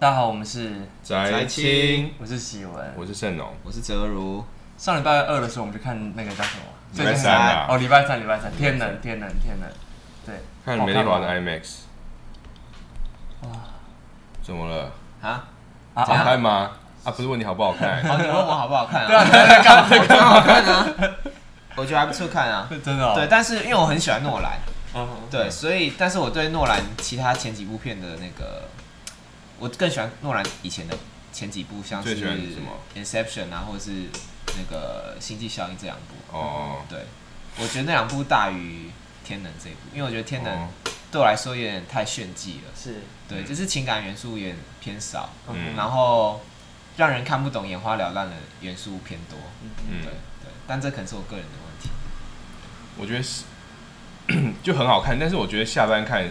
[0.00, 1.14] 大家好，我们是翟
[1.46, 4.42] 青，我是喜文，我是盛农，我是泽如。
[4.78, 6.62] 上礼拜二的时候，我们就看那个叫什么？
[6.94, 7.66] 礼拜三啊！
[7.68, 9.70] 哦，礼拜三，礼拜三，天冷，天冷，天冷，
[10.24, 11.80] 对，看美丽华的 IMAX。
[13.42, 13.50] 哇，
[14.42, 14.90] 怎么了？
[15.20, 15.44] 啊？
[15.92, 16.70] 好看吗？
[17.04, 18.02] 啊，不是问你好不好看？
[18.02, 19.06] 好， 你问我好不好看啊？
[19.06, 19.86] 对啊，在干嘛？
[19.86, 20.94] 很 好看啊！
[21.76, 23.14] 我觉得还不错看啊，真的。
[23.14, 24.52] 对，但是因为我很喜欢诺兰，
[24.94, 28.62] 嗯，对，所以，但是我对诺兰其他前几部片的那个，
[29.60, 30.98] 我更喜欢诺兰以前的
[31.32, 32.24] 前几部，像是什
[32.60, 33.90] 么《Inception》啊，或者是
[34.56, 36.36] 那个《星际效应》这两部。
[36.36, 37.04] 哦，对，
[37.58, 38.88] 我觉得那两部大于
[39.26, 40.52] 《天能》这一部，因为我觉得《天能》
[41.12, 43.02] 对我来说有点太炫技了，是。
[43.28, 46.40] 对，就是情感元素有点偏少，嗯，然后
[46.96, 50.10] 让人看不懂、眼花缭乱的元素偏多，嗯，对
[50.42, 51.90] 对，但这可能是我个人的问题。
[52.96, 53.44] 我觉得是
[54.64, 56.28] 就很好看，但是我觉得下班看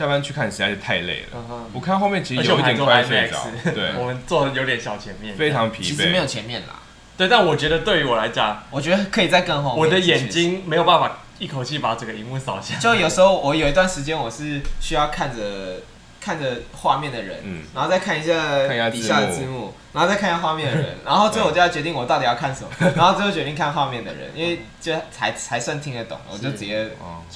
[0.00, 1.66] 下班去看实在是太累了。
[1.74, 3.36] 我看后面其实有一点快睡着，
[3.74, 5.86] 对， 我们坐的有点小前面，非常疲惫。
[5.88, 6.76] 其实没有前面啦，
[7.18, 9.78] 对，但我觉得对于我来讲，我觉得可以再更后面。
[9.78, 12.78] 我的眼睛没有办法一口气把整个荧幕扫下。
[12.78, 15.82] 就有时候我有一段时间我是需要看着
[16.20, 26.90] 看着画面的人，嗯，然后再看一下底下的字幕，然后再看一下画面的人， 然后最后我就要决定我到底要看什么，然后最后决定看画面的人，因为就才才算听得懂，我就直接，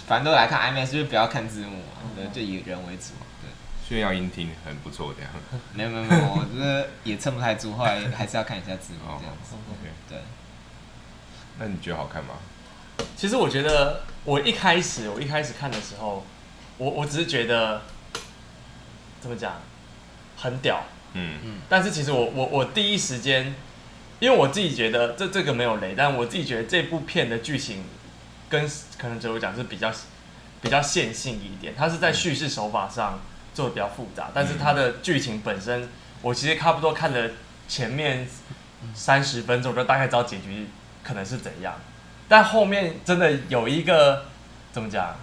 [0.06, 3.48] 反正都来看 IMAX，就是不要看字幕嘛，对，就以人为主嘛，对。
[3.88, 5.30] 炫耀音听很不错，这样。
[5.72, 9.54] 没有没有没有，我觉得也撑不太住，后来 还是要看一下字幕这样子。
[9.70, 10.18] OK，对。
[11.58, 12.34] 那你觉得好看吗？
[13.16, 16.24] 其实我觉得，我一开始我一开始看的时候，
[16.76, 17.80] 我我只是觉得。
[19.24, 19.54] 怎么讲？
[20.36, 21.60] 很屌，嗯嗯。
[21.66, 23.54] 但是其实我我我第一时间，
[24.20, 27.84] 因为我自己觉得这这个没有雷，但我自己觉得这部片的剧情
[28.50, 29.90] 跟可能只有讲是比较
[30.60, 33.18] 比较线性一点，它是在叙事手法上
[33.54, 35.88] 做的比较复杂，但是它的剧情本身，
[36.20, 37.30] 我其实差不多看了
[37.66, 38.28] 前面
[38.94, 40.68] 三十分钟，就大概知道结局
[41.02, 41.74] 可能是怎样，
[42.28, 44.26] 但后面真的有一个
[44.70, 45.16] 怎么讲？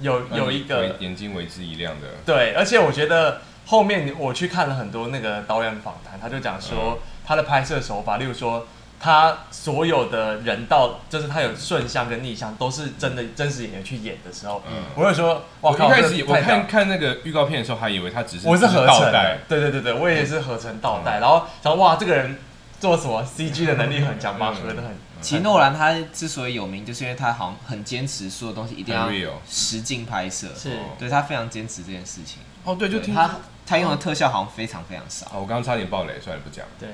[0.00, 8.66] 有有一个眼睛为之一亮的，对，而且我觉得后面我去看了很多那个导演访谈，他就讲说他的拍摄手法，例如说
[8.98, 19.12] 他所有的人道，就是他有顺向跟逆向，都是真的真实演员去演的时候，嗯，我会说，哇，靠，一开始我看看那个预告片的时候，还以为他只是我是合成，
[19.48, 22.38] 对对对对，我也是合成倒带，然后想哇，这个人
[22.80, 24.96] 做什么 CG 的能力很强，把合的很。
[25.22, 29.08] 其实诺兰他之所以有名，就是因为他好像很坚持所有东西一定要
[29.48, 32.42] 实境拍摄，是对他非常坚持这件事情。
[32.64, 35.26] 哦，对，就听他他用的特效好像非常非常少。
[35.34, 36.66] 我刚刚差点爆雷，算了不讲。
[36.78, 36.88] 对，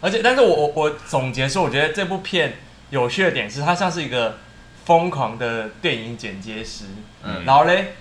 [0.00, 2.58] 而且但是我我我总结说，我觉得这部片
[2.90, 4.38] 有趣的点是，他像是一个
[4.84, 6.84] 疯狂的电影剪接师。
[7.22, 7.94] 嗯，然后嘞，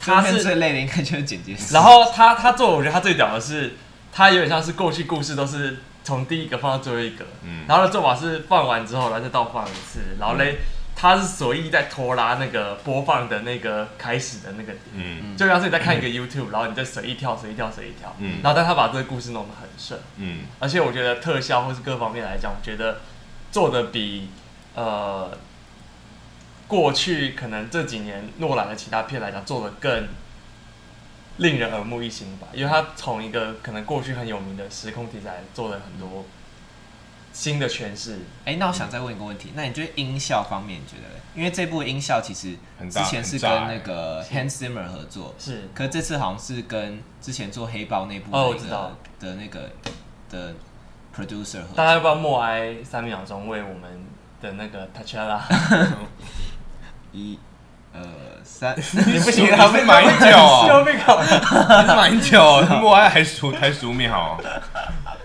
[0.00, 1.74] 他是最累的应该就是剪接师。
[1.74, 3.76] 然后他他做，我觉得他最屌的是，
[4.12, 5.78] 他有点像是过去故事都是。
[6.06, 10.58] 从第一个放到最后一个，嗯，然后的做法是放完之后，然后再倒放一次，然后嘞，
[10.94, 23.00] 他是随意在拖拉那个播放的那个开始的那个点，嗯，就像是你在看一个 YouTube，然后你再随意跳、随意跳、随意跳，嗯，然后但他把这个故事弄得很顺，嗯，而且我觉得特效或是各方面来讲，我觉得
[23.50, 24.30] 做的比
[24.76, 25.36] 呃
[26.68, 30.06] 过去可能这几年诺兰的其他片来讲做的更。
[31.38, 36.24] 令人耳目一新吧，因为他从一个可能过去很有名的时空题材做了很多
[37.32, 38.14] 新的诠释。
[38.44, 41.14] 哎、欸，那我想再问一个问题，那你觉得音效方面，你觉得？
[41.34, 42.56] 因为这部音效其实
[42.90, 49.70] 之前是跟那个 Hans Zimmer 合作，是，可是这次好像是跟之前做黑豹那部的、那个、哦，我知道的那个
[50.30, 50.54] 的
[51.14, 51.76] producer 合作。
[51.76, 54.06] 大家要不要默哀三秒钟，为我们
[54.40, 55.40] 的那个 T'Challa
[57.12, 57.38] 一。
[57.96, 58.06] 呃，
[58.44, 58.74] 三，
[59.06, 60.26] 你不行，他被马英九。
[60.26, 64.38] 啊，被搞，你是马英九， 默哀还数还数秒，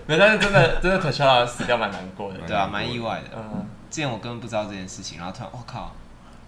[0.06, 3.36] 没，但是真的真的特效啊，死掉蛮难过的，对啊，蛮意外的。
[3.36, 5.94] 嗯，之前我根本不知道这件事情，然后突然，我靠，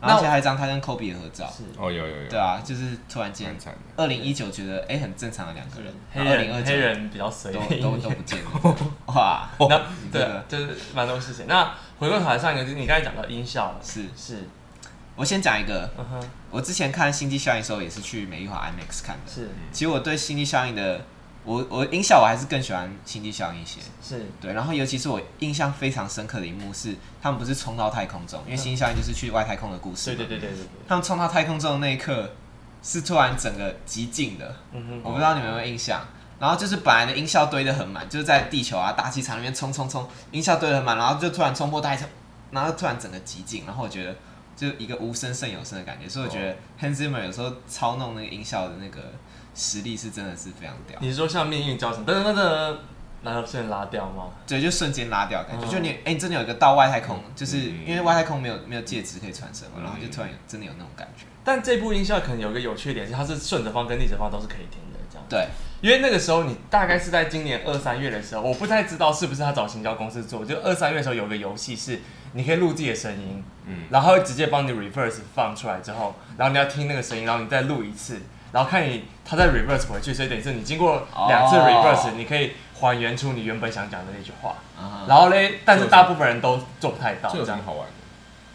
[0.00, 3.55] 而且还有一张他跟科比的合照，是，哦，有有有，对啊，就是突然间，
[3.97, 8.76] 二零一九觉得哎很正常的两个人，黑人黑人比较随意，都都不见了，
[9.15, 9.81] 哇，那
[10.12, 11.47] 对，就是蛮多事情。
[11.49, 14.06] 那回过头来上一个，就是你刚才讲到音效，是。
[14.17, 14.49] 是。
[15.16, 16.26] 我先讲一个，uh huh.
[16.50, 19.32] 我之前看《星际效应》的时候也是去美丽华 IMAX 看的。
[19.32, 21.02] 是，其实我对《星际效应》的，
[21.44, 23.81] 我我音效我还是更喜欢《星际效应》一些。
[24.02, 30.16] 是对，然后尤其是我印象非常深刻的一幕是，他们不是冲到太空中，因为《星际效应》就是去外太空的故事。
[30.16, 30.66] 对对对对对。
[30.88, 32.32] 他们冲到太空中的那一刻，
[32.82, 34.56] 是突然整个极静的。
[34.72, 35.00] 嗯哼。
[35.05, 36.00] 我不知道你们有没有印象？
[36.40, 42.08] 然后就是本来的音效堆得很满，就是在地球啊大气层里面冲冲冲，音效堆得很满，然后就突然冲破大气层，
[42.50, 44.16] 然后突然整个极静，然后我觉得。
[44.56, 46.09] 就一个无声胜有声的感觉。
[46.09, 49.12] 所以我觉得 Hans Zimmer 有时候操弄那个音效的那个
[49.55, 50.99] 实力是真的是非常屌。
[51.01, 52.77] 你是说像命运交响，噔噔噔，
[53.23, 54.31] 然后瞬间拉掉吗？
[54.47, 55.67] 对，就瞬间拉掉感觉。
[55.67, 61.25] 就你哎，你真的有一个到外太空，就是因为外太空没有没有介质可以传声嘛，然后就突然真的有那种感觉。
[61.45, 65.27] 但这部音效可能有一个有缺点是，它是顺着放跟逆着放都是可以听的，这样。
[65.29, 65.49] 对。
[65.83, 70.43] 因为那个时候你大概是在今年二三月的时候，我不太知道是不是他找行销公司做。
[70.43, 72.00] 就二三月的时候有个游戏是
[72.35, 78.21] 你可以录自己的声音，嗯，然后会直接帮你 reverse 放出来之后，然后你要听那个声音，然后你再录一次，
[78.53, 84.57] 然后看你它再 reverse 回去，所以等于是你经过两次 reverse，你可以还原出你原本想讲的那句话。
[85.09, 87.31] 然后嘞，但是大部分人都做不太到。
[87.31, 87.93] 这有什么好玩的？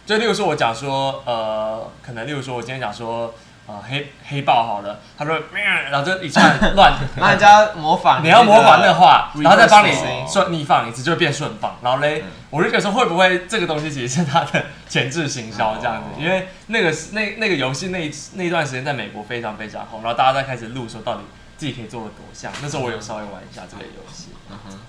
[0.06, 3.34] 就例如说我讲说，呃，可能例如说我今天讲说。
[3.70, 5.40] 啊，黑黑豹好了，他说，
[5.92, 9.92] 然后就一串乱，然后人家模仿，你要模仿的话，然后再帮你
[10.28, 11.78] 顺逆放一次，就会变顺放。
[11.84, 16.20] 然后嘞，我就觉得说会不会这个东西其实是他的前置行销这样子？
[16.20, 21.22] 因为那个那那个游戏那那一段时间在美国非常非常红，然后大家在开始录说到底
[21.56, 22.52] 自己可以做的多像。
[22.64, 24.80] 那时候我有稍微玩一下这个游戏，嗯哼，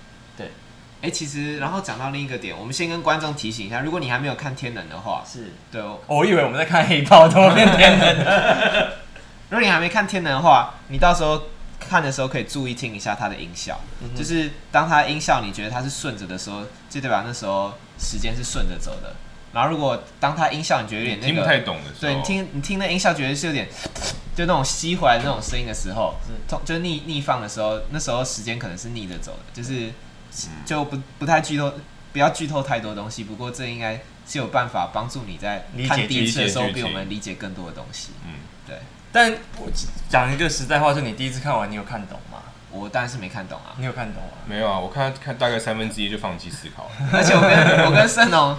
[1.01, 1.07] 对。
[1.07, 5.99] 哎，其实，然后讲到另一个点，我们先跟观众提醒一下，如果你还没有看《天能》的话，是对哦。
[6.07, 8.15] 我以为我们在看黑豹，怎么变天能？
[9.49, 11.41] 如果你还没看《天能》的话，你到时候
[11.79, 19.15] 看的时候可以注意听一下它的音效，嗯、就是当它音效你觉得它是顺着的时候，就代表那时候时间是顺着走的。
[19.53, 23.67] 然后如果当它音效你觉得有点、那个、听不太懂的时候，对你听你听那音效觉得是有点
[24.35, 29.91] 就那种吸回来的那种声音的时候，是就逆逆放的时候，那时候时间可能是逆着走的，就是。
[30.65, 31.73] 就不不太剧透，
[32.13, 33.23] 不要剧透太多东西。
[33.23, 38.09] 不过这应该是有办法帮助你在看第一次的时候比我们理解更多的东西。
[38.25, 38.33] 嗯，
[38.67, 38.77] 对。
[39.11, 39.69] 但我
[40.09, 42.37] 讲一个实在话，就你第一次看完，你有看懂吗？
[42.73, 43.75] 我当然是没看懂啊。
[43.77, 44.39] 你有看懂啊？
[44.45, 46.89] 没有啊，我看看大概三分之一就放弃思考。
[47.11, 48.55] 而且我跟我跟盛龙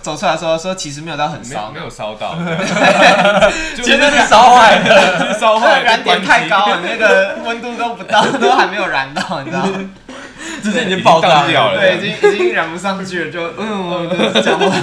[0.00, 2.34] 走出来说说，其实没有到很烧，没有烧到，
[3.84, 9.90] 真的是烧坏了，烧坏，燃点太高了，那个温度都不到，都还没有燃到，你知道吗？
[10.62, 14.74] 直接已经爆炸掉了，对，已经 已经燃不上去了，就 嗯，讲话。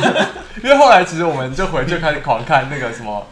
[0.64, 3.28] 因为后来其实我们就回去开始狂看那个什么，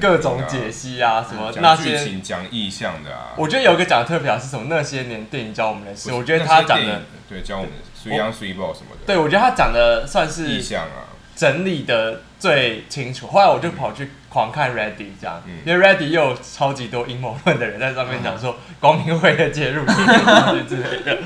[0.00, 3.34] 各种解析啊，什么那些讲意象的啊。
[3.36, 6.12] 我觉得有一个讲的特别好，是什么那些年电影教我们的事。
[6.12, 9.06] 我觉得他讲的对教我们水央水爆什么的。
[9.06, 11.12] 对，我觉得他讲的算是意象啊。
[11.36, 19.82] 整理的最清楚，后来我就跑去狂看 Ready 这样，嗯、因为 Reddit 又有超级多阴谋论的人在上面讲说光明会的介入
[20.68, 21.18] 之类的。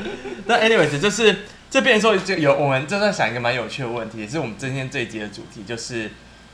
[0.46, 6.12] 但 anyways 就是这边说就有我们正在想一个蛮有趣的问题，也是我们今天这一集的主题，就是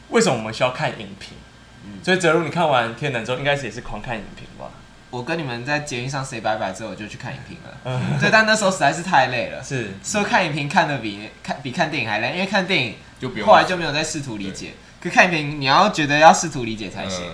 [0.08, 1.36] 为什么我们需要看影评？
[1.84, 4.70] 嗯、所以哲如你看完《天能》之后，应该是也是狂看影评吧？
[5.10, 7.76] 我跟你们在捷运上 say 拜拜之后，我就去看影评了。
[7.84, 12.94] 嗯， 对，但那时候实在是太累了， 是说看影评看的比看比看电影还累，因为看电影。
[13.18, 17.24] 就后来就没有再试图理解，对可看影评你要觉得要试图理解才行。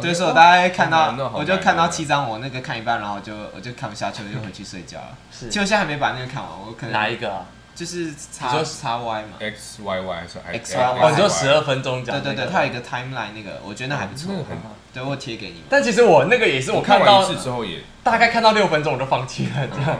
[0.00, 5.16] 所以说我大概看到，我就看到七章，我那个看一半，然后就我就看不下去了，就回去睡觉了。
[5.30, 7.46] 是，其实我现在还没把那个看完，我可能哪一个啊？
[7.74, 11.00] 就是叉叉 Y 嘛，X Y Y 还是 X Y Y？
[11.00, 12.20] 哦，你说十二分钟讲？
[12.20, 14.74] 对对对，它有一个 timeline，那个我觉得那还不错，很好。
[14.92, 15.62] 对，我贴给你们。
[15.70, 19.96] 但其实我那个也是我看完一次之后也大概看到六分钟我就放弃了，这样，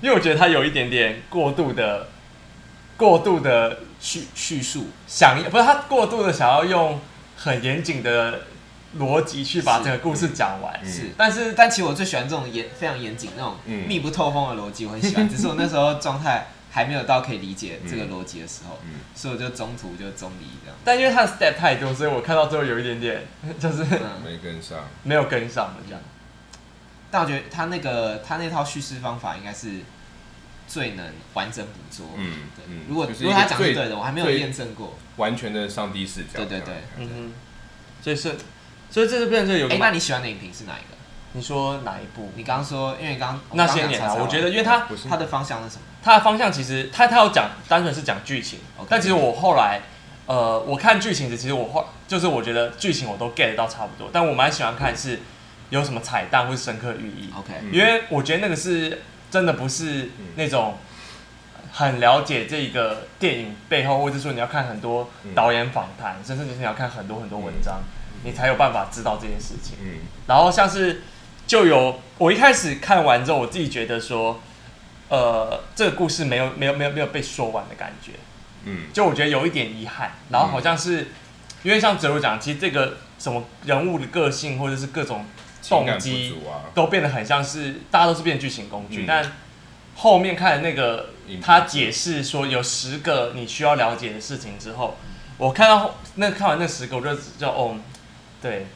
[0.00, 2.06] 因为我觉得它有一点点过度的。
[2.96, 6.98] 过度的叙叙述，想不是他过度的想要用
[7.36, 8.42] 很严谨的
[8.98, 15.28] 逻辑去把这个故事讲完，是，但是但其实我最喜欢这种严非常严谨那种密不透风的逻辑，我很喜欢。
[15.28, 18.78] 只是我那时候状态还没有到可以理解这个逻辑的时候，
[19.14, 20.76] 所以我就中途就中离这样。
[20.82, 23.26] 但因为他的 step 太多，所以我看到最后有一点点
[23.60, 23.84] 就是
[24.24, 26.02] 没跟上，没有跟上的这样。
[27.10, 29.80] 但我觉得他那个他那套叙事方法应该是。
[30.70, 34.96] 最能完整捕捉，嗯，对，如果如果他讲是对的，我还没有验证过。
[35.16, 37.32] 完全的上帝视角，对对对，嗯，
[38.00, 38.36] 所以是，
[38.88, 40.96] 所以这是变成有，哎，那你喜欢的影评是哪一个？
[41.32, 42.30] 你说哪一部？
[42.36, 45.82] 你刚刚说，因为刚那些年啊，我觉得，因为他他的方向是什么？
[46.02, 49.80] 他的方向其实他他要讲，单纯是讲剧情，但其实我后来，
[50.26, 55.18] 呃，我看剧情的，其实我后就是我觉得剧情我都 get 到差不多，但我蛮喜欢看是
[55.70, 59.02] 有什么彩蛋或是深刻寓意，OK，因为我觉得那个是。
[59.30, 60.76] 真的不是那种
[61.72, 67.80] 很了解这个电影背后，或者说你要看很多导演访谈，甚至就是你要看很多很多文章，
[68.24, 69.76] 你才有办法知道这件事情。
[70.26, 71.02] 然后像是
[71.46, 74.40] 就有我一开始看完之后，我自己觉得说，
[75.08, 78.12] 呃，这个故事没有没有没有没有被说完的感觉。
[78.64, 80.12] 嗯，就我觉得有一点遗憾。
[80.30, 81.08] 然后好像是
[81.62, 85.24] 因为像哲如讲，其实这个什么人物的个性或者是各种。
[85.68, 86.34] 动机
[86.74, 89.32] 都变得很像是大家都是变剧情工具，嗯、但
[89.96, 91.10] 后面看的那个
[91.42, 94.96] 他解释说有十个你需要了解的事情之后，
[95.36, 97.76] 我看到那看完那十个，我就就哦，
[98.40, 98.66] 对，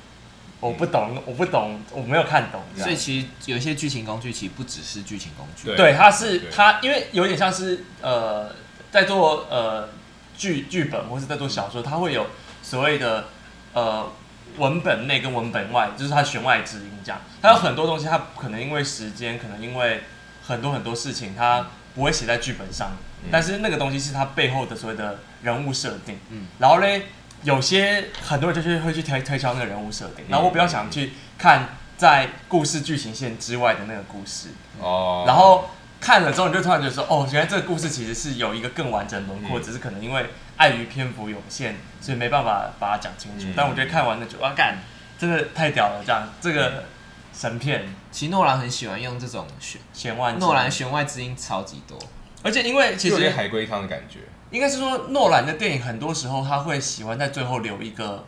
[0.60, 2.62] 我不懂，我不懂，我没有看懂。
[2.76, 8.54] 所以其实有些剧情工具其实不只是剧情工具，对，它是它，因为有点像是呃，
[8.90, 9.88] 在做呃
[10.36, 12.26] 剧剧本或是在做小说，它会有
[12.62, 13.26] 所谓的
[13.72, 14.12] 呃
[14.58, 17.20] 文本内跟文本外，就是它弦外之音这样。
[17.42, 20.02] 它有很多东西，它可能因为时间，可能因为
[20.42, 22.92] 很多很多事情，它不会写在剧本上。
[23.30, 27.06] 但是那个东西是它背后的所谓的人物设定，嗯，然后嘞，
[27.42, 35.70] 有些很多人就是会去推推敲那个人物设定，然后我比较想去看在故事剧情线之外的那个故事，哦，然后
[36.02, 43.46] 看了之后你就突然觉得说，哦，原来这个故事其实是有一个更完整的轮廓，只是可能因为碍于篇幅有限，所以没办法把它讲清楚。
[43.56, 44.78] 但我觉得看完了就哇干，
[45.18, 46.84] 真的太屌了，这样这个
[47.32, 51.98] 神片，其实诺兰很喜欢用这种弦弦外，诺兰弦外之音超级多。
[52.42, 54.18] 而且因为其实有点海龟汤的感觉，
[54.50, 58.26] 应该是说诺兰的电影很多时候他会喜欢在最后留一个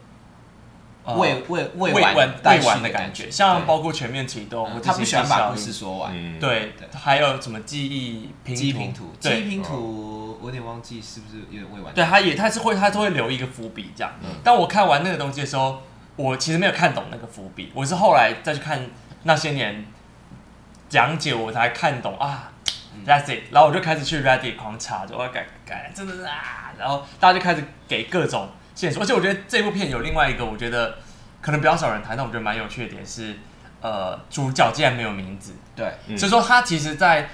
[1.05, 6.41] 未未未未完未完的感觉，像包括全面启动，他不喜欢把故事说完。
[6.41, 10.16] 对，还有什么记忆记忆拼图，记忆拼图，
[10.47, 11.93] 我有点忘记是不是有点未完。
[11.93, 14.13] 对，他也他是会他都会留一个伏笔这样。
[14.45, 15.83] 但我看完那个东西的时候，
[16.15, 18.89] 我其实没有看懂那个伏笔，我是后来再去看
[19.25, 19.85] 那些年
[20.89, 22.53] 讲解，我才看懂啊。
[23.05, 30.97] That's it，然后我就开始去 Reddit 狂查，就我要改改，真的是啊，然后大家就开始给各种线索，而且我觉得这部片有另外一个，我觉得
[31.43, 33.37] 可能比较少人谈，但我觉得蛮有趣的点是，
[33.83, 37.29] 呃，主角竟然没有名字，对，嗯、所以说他其实在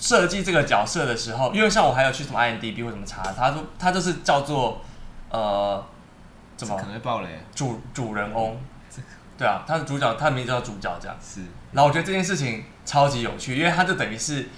[0.00, 4.80] 设计这个角色的时候，因为像我还有去什么 IMDB 或什么查，他说他就是叫做
[5.30, 5.84] 呃，
[6.56, 6.76] 怎么？
[6.76, 7.28] 可能会爆雷？
[7.54, 8.56] 主主人翁，
[9.36, 11.40] 对啊，他的主角，他的名字叫主角这样，是，
[11.72, 14.48] 然后我觉得这件事情超级有趣，因为他就等于是。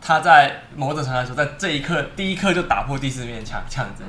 [0.00, 4.04] 他在某种程度来说，在这一刻，第一刻就打破第四面墙，这样子，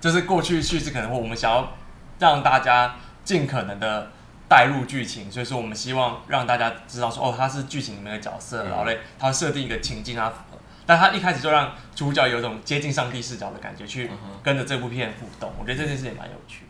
[0.00, 1.74] 就是过去叙事可能会我们想要
[2.18, 4.10] 让大家尽可能的
[4.48, 14.10] 带入剧情，所以说我们希望让大家知道说，哦，他是剧情里面的角色，然后嘞，他设定一个情境，他符合，但他一开始就让主角有一种接近上帝视角的感觉，去
[14.42, 16.64] 跟着这部片互动，我觉得这件事也蛮有趣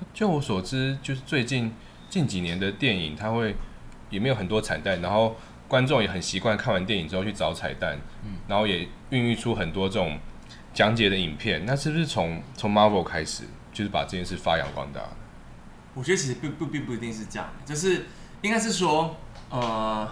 [0.00, 0.06] 的。
[0.14, 1.74] 就我所知，就是最近
[2.08, 3.56] 近几年的电影，它会
[4.10, 5.36] 也没有很多彩蛋，然后。
[5.68, 10.16] 观众也很习惯看完电影之后去找彩蛋，嗯，然后也孕育出很多这种
[10.72, 11.66] 讲解的影片。
[11.66, 13.42] 那是不是从从 Marvel 开始，
[13.72, 15.00] 就是把这件事发扬光大？
[15.96, 18.06] 我觉得其实并不并不一定是这样，就是
[18.42, 19.16] 应该是说，
[19.50, 20.08] 呃，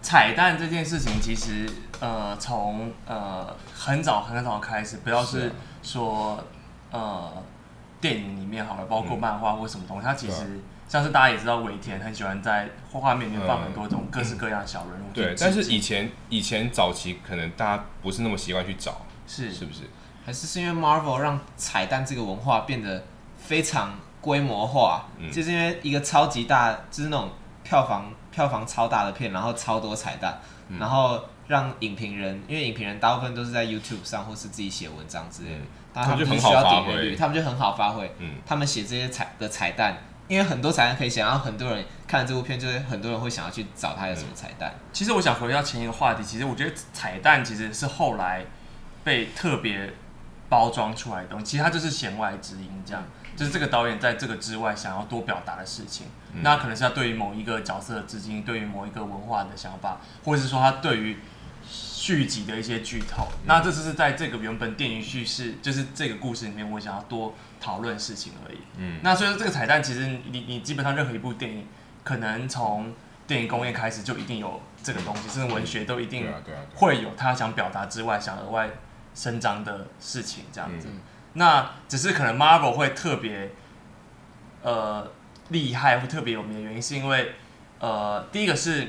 [0.00, 1.68] 彩蛋这件事情其实
[1.98, 5.50] 呃从呃很早很早开始，不要是
[5.82, 6.36] 说
[6.92, 7.42] 是、啊、呃
[8.00, 10.60] 电影里面好了，包括漫画或什么东西，它其实。
[10.86, 15.12] 像是大家也知道，尾田很喜欢在画面里面放很多种各式各样的小人物。
[15.14, 19.84] 对，但是以前以前早期可能大家不是那么习惯去找，是是不是？
[20.26, 23.02] 还是是因为 Marvel 让彩蛋这个文化变得
[23.46, 27.30] 非常规模化，嗯、就是因为一个超级大，就是那种
[27.62, 35.60] 票房票房超大的片，然后超多彩蛋，嗯、然后让影评人，因为影评人大部分都是在 YouTube 上或是自己写文章之类的，
[35.92, 39.96] 他们就很需要点阅率，他们就很好发挥，嗯，他们写这些彩的彩蛋。
[40.26, 44.72] 因为很多彩蛋可以想，然后很多人看了这部片，就是很多人会想要去找他有什么彩蛋。
[44.90, 48.42] 其实我想回到前一个话题，其实我觉得彩蛋其实是后来
[49.04, 49.92] 被特别
[50.48, 53.02] 包装出来的东西，其实它就是弦外之音，这样
[53.36, 56.06] 就是这个导演在这个之外想要多表达的事情。
[56.32, 61.18] 嗯、那可能是他对于某一个角色的致敬，对于某一个文化的想法，或者是说他对于
[61.62, 63.28] 续集的一些剧透。
[63.32, 67.34] 嗯、那这只是在这个原本电影叙事，就是这个故事里面，我想要多。
[67.60, 68.58] 讨论事情而已。
[68.76, 71.66] 嗯，那所以说这个彩蛋，其实你你基本上任何一部电影，
[72.02, 72.92] 可能从
[73.26, 76.30] 电影工业开始就一定有这个东西，甚至文学都一定
[76.74, 78.68] 会有他想表达之外，想额外
[79.14, 80.88] 伸张的事情这样子。
[81.34, 83.52] 那只是可能 Marvel 会特别
[84.62, 85.12] 呃
[85.50, 87.34] 厉害，或特别有名的原因，是因为
[87.78, 88.88] 呃第一个是。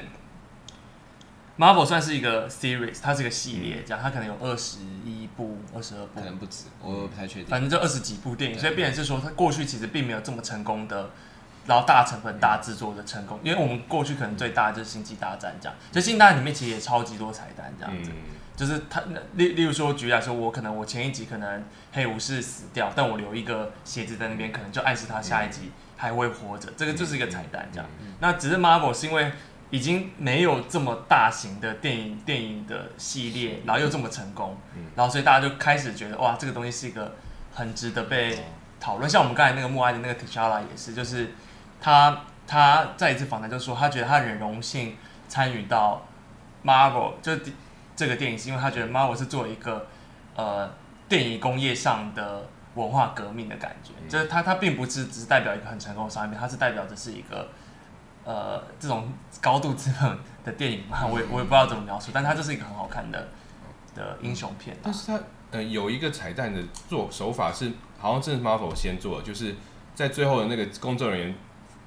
[1.57, 7.47] Marvel 算是一个 series，它是一个系列，这样它可能有二十一部、二十二部，可能不止，我不太确定。
[7.47, 11.11] 反正就二十几部电影，所以变成是说，它过去其实并没有这么成功的，
[11.65, 13.39] 然后大成本、大制作的成功。
[13.41, 18.11] 因为我们过去可能最大的就是《星际大战》这样，所以《星际大战》里面其实也超级多彩蛋这样子，
[18.55, 19.01] 就是他
[19.33, 27.89] 例例如说，举例来说，我可能我前一集可能黑武士死掉，但我留一个鞋子在那边，可能就暗示他下一集还会活着，这个就是一个彩蛋这样。
[28.19, 29.31] 那只是 Marvel 是因为。
[29.71, 34.55] 已经没有这么大型的电影电影的系列，然后又这么成功，
[34.95, 37.15] 然后所以大家就开始觉得哇，这个东西是一个
[37.51, 38.37] 很值得被
[38.79, 39.09] 讨论。
[39.09, 41.33] 像我们刚才那个默哀的那个 T'Challa 也是，就是
[41.81, 44.95] 他他在一次访谈就说，他觉得他很荣幸
[45.27, 46.05] 参与到
[46.63, 47.35] Marvel，就
[47.95, 49.87] 这个电影是因为他觉得 Marvel 是做一个
[50.35, 50.69] 呃
[51.07, 57.49] 电影工业上的文化革命的感觉，嗯、就是它它并不是只是代表一个很成功的商业片，它是代表的是一个
[58.25, 59.07] 呃这种
[59.41, 63.29] 高度资本的电影嘛，我也我也不知道怎么描述，但它就是一个很好看的
[63.95, 64.75] 的英雄片。
[64.83, 65.19] 但是它
[65.51, 69.55] 呃有一个彩蛋的做手法是，好像真的是 Marvel 先做的，就是
[69.93, 71.35] 在最后的那个工作人员。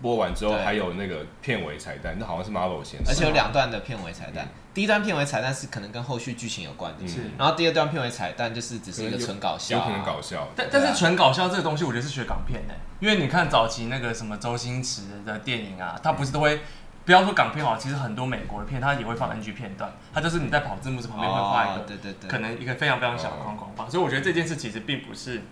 [0.00, 4.44] 播完之后还有那个片尾彩蛋，那好像是 Marvel 先，而且有两段的片尾彩蛋。
[4.46, 7.32] 嗯、第一段片尾彩蛋是可能跟后续剧情有关的，是、嗯。
[7.36, 10.46] 然后第二段片尾彩蛋就是只是一个纯搞笑、啊，有可能搞笑。
[10.54, 16.60] 但但是纯搞笑这个东西，我觉得是学港片的，因为你看早期那个什么周星驰的电影啊，他不是都会，
[17.04, 23.86] 不要说港片好，其实很多美国的片他也会放 NG 片段，他就是你在跑字幕时旁边会画一个，对对对，可能一个非常非常小的框框吧。
[23.90, 25.42] 所以我觉得这件事其实并不是。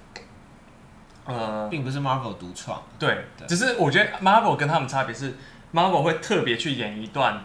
[1.24, 5.34] 呃，并不是 Marvel 独创，对，对，只是我觉得 Marvel 跟他们差别是
[5.74, 7.42] ，Marvel 会特别去演一段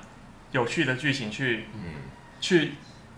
[0.51, 1.81] 有趣的剧情去，嗯，
[2.39, 2.74] 去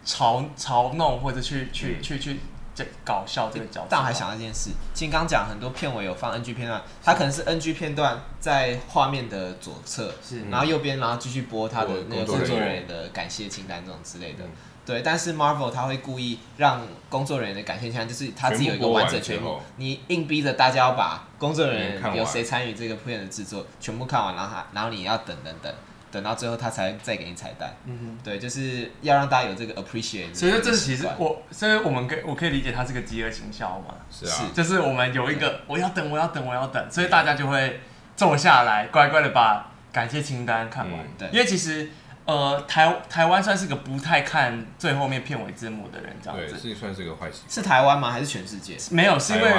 [0.05, 2.39] 嘲嘲弄或者去去、嗯、去去
[2.75, 3.87] 这搞笑这个角色。
[3.89, 12.87] 但我还想到一件事，金刚讲很多片尾有放 NG 片段，它可能是 NG 片段在画面的左侧，是，然后右边然后继续播他的那个工作人员。
[12.87, 14.43] 的感谢清单这种之类的。
[14.85, 25.73] 对，但是 Marvel 他会故意让工作人员的感谢清单，就是他自己有一个完整全部，你硬逼着大家要把工作人员有谁参与这个片的制作全部看完，然后他，然后你要等等等，
[26.13, 27.75] 等到最后他才再给你彩蛋。
[27.86, 30.34] 嗯哼，对，就是要让大家有这个 appreciate。
[30.34, 33.96] 所以这其实我，所以我们可我可以理解它是个饥饿营销嘛。
[34.12, 37.82] 是啊，就是我们有一个我要等我要等我要等，所以大家就会
[38.15, 41.01] 坐下来乖乖的把感谢清单看完。
[41.17, 41.89] 对，因为其实。
[42.25, 46.53] 呃，台台湾算是个不太看最后面片尾字幕的人，这样子。
[46.53, 47.50] 对，这算是个坏习惯。
[47.50, 48.10] 是台湾吗？
[48.12, 48.77] 还是全世界？
[48.91, 49.51] 没有，是因为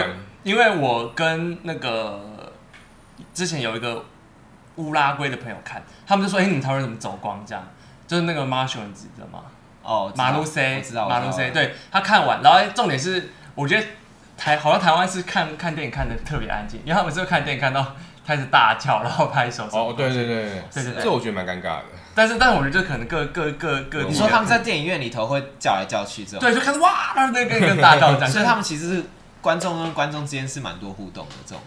[0.45, 2.55] 因为我跟那个
[3.35, 4.07] 之前有一个
[4.77, 7.65] 乌拉圭的朋友看，他们就说：“哎、欸，你们台湾怎么走光？”这样，
[8.07, 9.45] 就是那个 Marshall，你记得吗？
[9.83, 13.87] 哦，马路 C，马路 C，对，他看完，然后重点是，我觉得
[14.37, 17.95] 台好像台湾是看看电影看的特别安静，因为他们是看电影看到
[18.27, 19.69] 开始大叫，然后拍手。
[19.73, 20.35] 哦，对对对
[20.73, 21.85] 对对对，这我觉得蛮尴尬的。
[22.15, 29.05] 但是，但是我觉得可能各各各各，你说他们在电影院里头会叫来叫去，这种对，就开始哇，那个跟跟大叫这样， 所以他们其实是
[29.43, 31.63] 观众跟观众之间是蛮多互动的这种，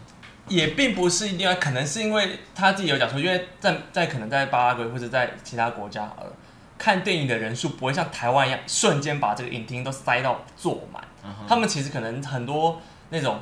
[0.48, 6.32] 也并不是一定要，可能是因为他自己有讲说，因为在在可能在巴拉圭或者在其他国家，好了，
[6.78, 13.42] 看电影的人数不会像台湾一样瞬间把这个影厅都塞到坐满，嗯、他们其实可能很多那种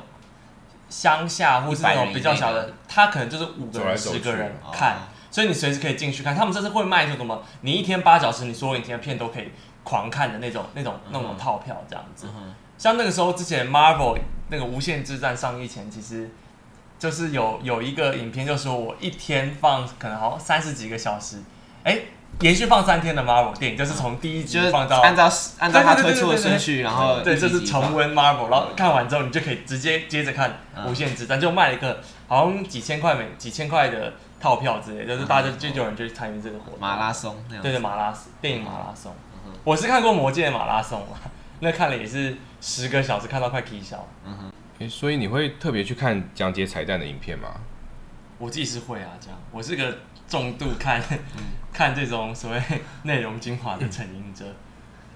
[0.88, 4.92] 乡下或是那种比较小的，他可能就是五个人、十个人看。
[4.92, 7.42] 哦所以你随时可以进去看，他们这次会卖出什么？
[7.60, 9.50] 你一天八小时，你所有影厅的片都可以
[9.84, 12.26] 狂看的那种、那种、那种套票这样子。
[12.78, 16.30] 像那个时候之前 Marvel 那个无限之战上映前，其实
[16.98, 21.38] 就是有有一个影片，就说我一天放可能好像三十几个小时，
[21.84, 22.04] 哎、欸，
[22.40, 34.12] 连续放三天的 Marvel 电影，就是从第一集放到按照按照他推出的顺序，然后对，就是重温 Marvel，然后看完之后你就可以直接接着看无限之战，就卖了一个好像几千块美几千块的。
[34.38, 39.10] 套票之类，就是大家就有人就参与这个活动，马拉松，对对，马拉松电影马拉松，
[39.64, 41.16] 我是看过《魔戒》马拉松嘛，
[41.60, 44.06] 那看了也是十个小时，看到快气消。
[44.26, 47.48] 嗯哼，欸，所以你会特别去看讲解彩蛋的影片吗？
[48.38, 51.02] 我自己是会啊，这样，我是个重度看
[51.72, 52.62] 看这种所谓
[53.04, 54.44] 内容精华的成瘾者。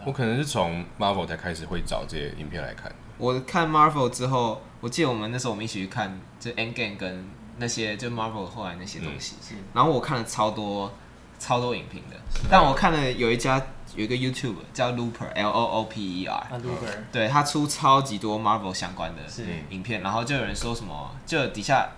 [0.06, 2.90] 我可能是从 Marvel 才开始会找这些影片来看。
[3.18, 7.28] 我看 Marvel 之后，我记得我们那时候我们一起去看，就 Endgame 跟。
[7.62, 10.90] 那些就 Marvel 后来那些东西，嗯、然后我看了超多
[11.38, 12.16] 超多影评的，
[12.50, 13.62] 但我看了有一家
[13.96, 19.22] 有一个 YouTube 叫 Looper L O O P E R，啊 Looper，对，他出超级多 Marvel 相关的
[19.70, 21.90] 影片，然后就有人说什么，就底下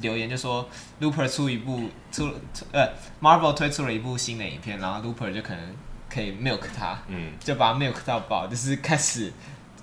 [0.00, 0.68] 留言就说
[1.00, 2.30] Looper 出一部出
[2.72, 2.88] 呃
[3.20, 5.74] Marvel 推出了一部新的影片，然后 Looper 就可能
[6.08, 9.32] 可以 milk 他，嗯，就把他 milk 到爆，就是开始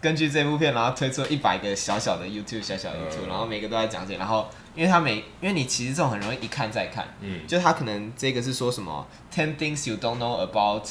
[0.02, 4.48] 根据这部片，然后推出一百个小小的 YouTube 小小的 YouTube，然后每个都在讲解，然后。
[4.76, 10.88] 因为他每，因为你其实这种很容易一看再看，嗯，就他可能这个是说什么 ten things you don't know about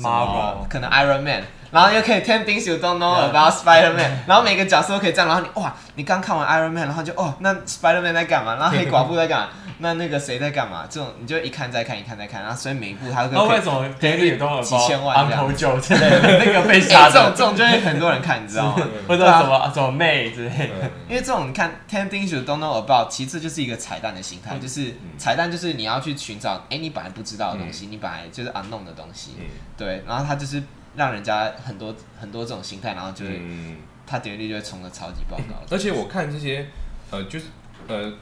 [0.00, 8.14] Marvel，可能 Iron Man，然后又可以 ten things you don't know about Spider Man，然后每个角色都可以这样，然后你哇，你刚看完 Iron Man，然后就哦，那 Spider Man
[8.14, 8.56] 在干嘛？
[8.56, 9.48] 然后黑寡妇在干嘛？
[9.82, 10.84] 那那个谁在干嘛？
[10.90, 13.38] 这种你就一看再看，一看再看，然后所以每一部他都可以。
[13.38, 15.56] 那为什么点率都有几千万这样？
[15.56, 18.82] 九之类的那个被杀的， 这种这种就会很多人看，你知道吗？
[19.08, 20.74] 或者什么什么妹之类的。
[21.08, 29.30] 因为这种你看 ten things you don't know about，其次就是一个彩蛋的心态，就是彩蛋就是你要去寻找，哎，你本来不知道的东西，你本来就是 unknown 的东西，
[29.78, 30.62] 对，然后他就是
[30.96, 33.76] 让人家很多很多这种心态，然后就是、嗯、
[34.06, 35.54] 他点率就会冲的超级爆高。
[35.70, 36.66] 而且我看这些，
[37.10, 37.46] 呃，就是
[37.88, 38.12] 呃。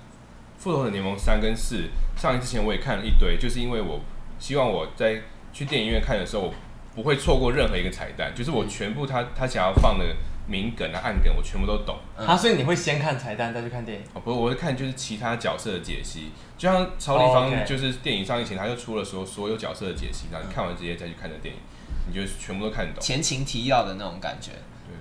[0.60, 1.84] 复仇者联盟三跟四
[2.16, 4.00] 上映之前我也看了一堆，就是因为我
[4.40, 6.54] 希望我在去电影院看的时候，我
[6.96, 10.04] 不会错过任何一个彩蛋，就是我全部他他想要放的
[10.48, 11.98] 名梗啊、暗梗，我全部都懂。
[12.16, 14.04] 啊，所以你会先看彩蛋再去看电影？
[14.14, 21.60] 哦，不是，我会看就是其他角色的解析，就像超立方，就是电影上映前他就出了所所有角色的解析，然后你看完这些再去看的电影，
[22.08, 23.00] 你就全部都看懂。
[23.00, 24.52] 前情提要的那种感觉，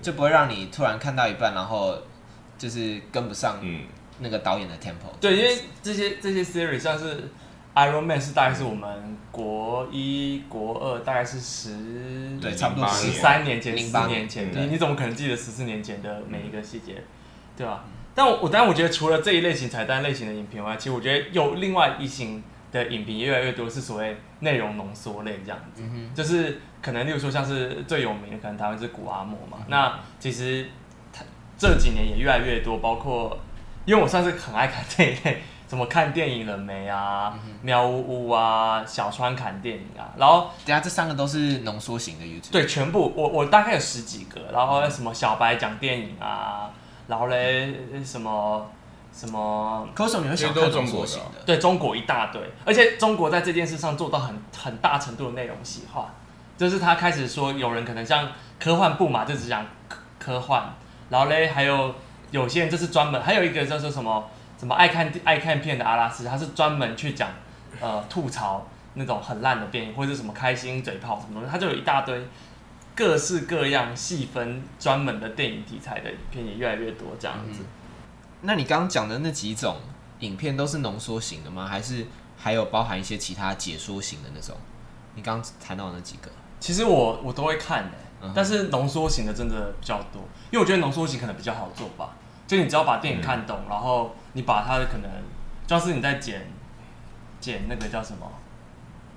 [0.01, 1.97] 就不会让你突然看到一半，然后
[2.57, 3.59] 就是跟不上
[4.19, 5.15] 那个导演的 tempo。
[5.21, 7.31] 对，因为这些这些 series 像是。
[7.77, 17.03] Iron Man 是大概是我们国一、国二，大概是十对，差不多十三年前、十四年前，你你怎么可能记得十四年前的每一个细节，
[17.55, 17.83] 对吧？
[18.15, 29.59] 但我我当然我觉得除了这一类型彩蛋类型的影片外，其实我觉得有另外一型的影评越来越多是所谓内容浓缩类这样子，嗯、哼就是可能例如说像是最有名的，可能台湾是古阿莫嘛。
[29.59, 30.67] 嗯、那其实
[31.13, 31.23] 他
[31.55, 33.39] 这几年也越来越多，包括
[33.85, 35.43] 因为我算是很爱看这一类。
[35.67, 37.37] 怎么看电影了没啊？
[37.61, 42.51] 喵呜呜啊，小川看电影啊，然后等下这三个都是浓缩型的 YouTube。
[42.51, 46.71] 对，全部我我大概有十几个，然后什么小白讲电影啊，
[47.07, 47.73] 然后嘞
[48.05, 48.65] 什么
[49.13, 51.41] 什么，可是你会想看中国型的？
[51.45, 56.13] 对，中国一大堆，而且中国在这件事上做到很很大程度的内容细化，
[56.55, 60.63] 就是他开始说有人可能像科幻部嘛，就只讲科科幻，
[61.09, 61.93] 然后嘞还有
[62.31, 64.29] 有些人就是专门，还有一个叫做什么？
[64.57, 67.29] 什么爱看爱看片的阿拉斯，他是专门去讲，
[67.79, 72.25] 呃，吐槽那种很烂的电影，或者是什么开心嘴炮什么东西，他就有一大堆
[72.95, 77.61] 各式各样细分专门的电影题材的影片也越来越多这样子。
[77.61, 77.65] 嗯、
[78.41, 79.77] 那你刚刚讲的那几种
[80.21, 81.67] 影片都是浓缩型的吗？
[81.67, 84.55] 还是还有包含一些其他解说型的那种？
[85.13, 92.15] 你刚刚谈到的那几个，其实我我都会看的，但是浓缩型的真的比较多，因为我觉得浓缩型可能比较好做吧。
[92.47, 95.09] 就你只要把电影看懂，嗯、然后你把它的可能，
[95.65, 96.45] 就像是你在剪
[97.39, 98.31] 剪那个叫什么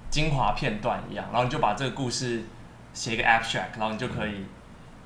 [0.09, 2.45] 精华片段一样，然后你就把这个故事
[2.95, 4.47] 写一个 abstract，然后你就可以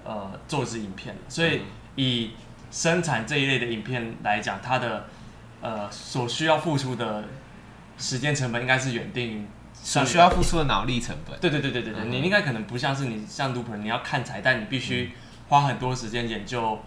[0.04, 1.20] 呃做支影片了。
[1.28, 1.62] 所以
[1.96, 2.30] 以
[2.70, 5.06] 生产这一类的影片来讲，它的
[5.60, 7.24] 呃所需要付出的
[7.98, 11.36] 时间成本应该是远低于所需要付出的脑力成本。
[11.40, 15.10] 对对对对对对，嗯、你应该可能不像是你像 Looper，你要看彩蛋，你必须
[15.48, 16.80] 花很多时间研究。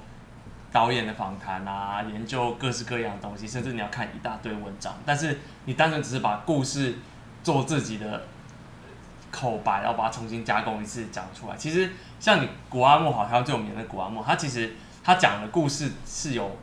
[0.71, 4.93] 导演的访谈啊，研究各式各样的东西，甚至你要看一大堆文章。
[5.05, 6.95] 但是你单纯只是把故事
[7.41, 8.23] 做自己的
[9.31, 11.55] 口白，然后把它重新加工一次讲出来。
[11.55, 16.57] 其实像你古阿莫，好像最有名的古阿莫，他其实他讲的故事是有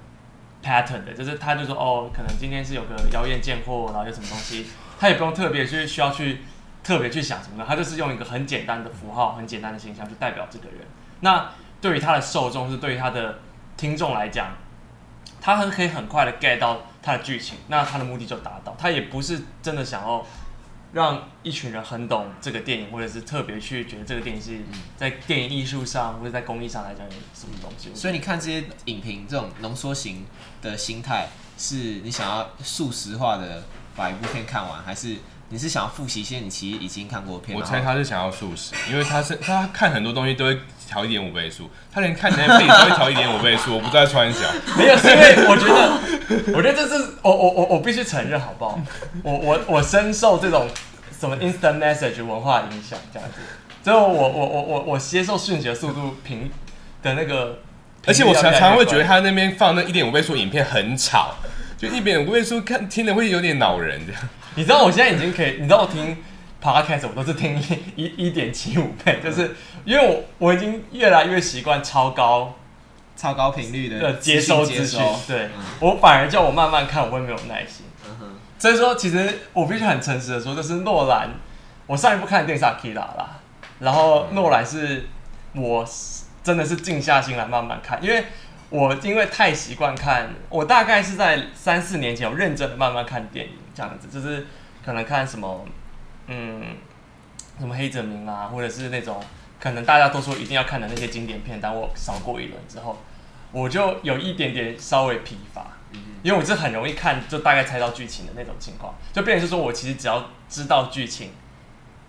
[0.62, 4.66] pattern 的，就是他就说哦，可能今天是有个妖艳贱货，然后有什么东西，
[5.00, 6.42] 他也不用特别去需要去
[6.82, 10.80] 特别去想什么的，他就是用一个很简单的符号、很简单的形象去代表这个人。
[11.20, 11.48] 那
[11.80, 13.38] 对于他的受众，是对于他的。
[13.76, 14.54] 听众来讲，
[15.40, 18.74] 他很可以很快的 get 到他的剧情，那他的目的就达到。
[18.78, 20.24] 他也不是真的想要
[20.92, 24.58] 让一群人很懂这个电影，或者是特别去觉得这个电影是
[24.96, 27.94] 在电影艺术上或者在工艺上来讲有什么东西。
[27.94, 30.24] 所以你看这些影评这种浓缩型
[30.62, 33.64] 的心态，是你想要速食化的
[33.96, 35.16] 把一部片看完，还是？
[35.50, 37.56] 你是想要复习一些你其实已经看过的片？
[37.56, 43.74] 我猜他是想要速食，因为他是他看很多东西都会调一点五倍速，他连看那些片都会调一点五倍速。
[43.74, 44.40] 我不在穿小，
[44.76, 48.80] 没有，是因为我觉得，我觉得这是我我我我必须承认，好不好？
[49.22, 50.68] 我我我深受这种
[51.18, 53.40] 什么 instant message 文化影响，这样子，
[53.82, 56.50] 所以我我我我我接受讯息的速度平
[57.02, 57.60] 的那个，
[58.06, 61.36] 而且我常常会觉得他那边放那一点五倍速影片很吵，
[61.76, 64.22] 就一点五倍速看听的会有点恼人这样。
[64.56, 66.16] 你知道我现在已经可以，你知道我听
[66.64, 67.60] podcast 我都是听
[67.94, 72.54] 一一点七五倍，就是因为我我已经越来越习惯超高
[73.14, 77.84] 超高频率的的接收资讯，对、嗯、我反而叫我慢慢看，我会没有耐心。
[78.08, 78.26] 嗯、哼
[78.58, 81.28] 所以说，其实我必须很诚实的说，就是诺兰，
[81.86, 83.40] 我上一部看的电影是 Akira 啦，
[83.80, 85.06] 然后诺兰是
[85.52, 85.86] 我
[86.42, 88.24] 真的是静下心来慢慢看，因为
[88.70, 93.52] 我因为太习惯看，我大概是在三四年前我认真的慢慢看电影。
[93.76, 94.46] 这样子就是
[94.84, 95.66] 可能看什么，
[96.26, 96.76] 嗯，
[97.58, 99.22] 什么黑泽明啊，或者是那种
[99.60, 102.98] 可能大家都说一定要看的那些经典片，当我扫过一轮之后，
[103.52, 105.66] 我就有一点点稍微疲乏，
[106.22, 111.30] 因为我是很容易看就大概猜到剧情的那种情况，就变成是说我其实只要知道剧情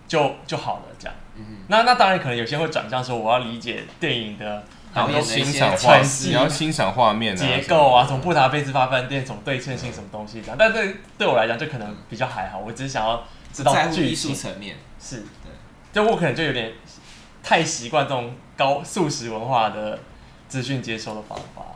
[0.07, 1.15] 就就好了这样。
[1.67, 4.63] 那那当然可能有些会转向说我要理解电影的。
[4.93, 10.55] 然后欣赏画，你要欣赏画面、结构啊，从布达佩斯发饭店，从对称性什么东西这样。
[10.57, 12.59] 但对对我来讲，就可能比较还好。
[12.59, 13.21] 我只是想要
[13.55, 14.75] 知道剧情层面。
[14.99, 15.51] 是对，
[15.93, 16.73] 就我可能就有点
[17.41, 19.99] 太习惯这种高素食文化的
[20.49, 21.74] 资讯接收的方法。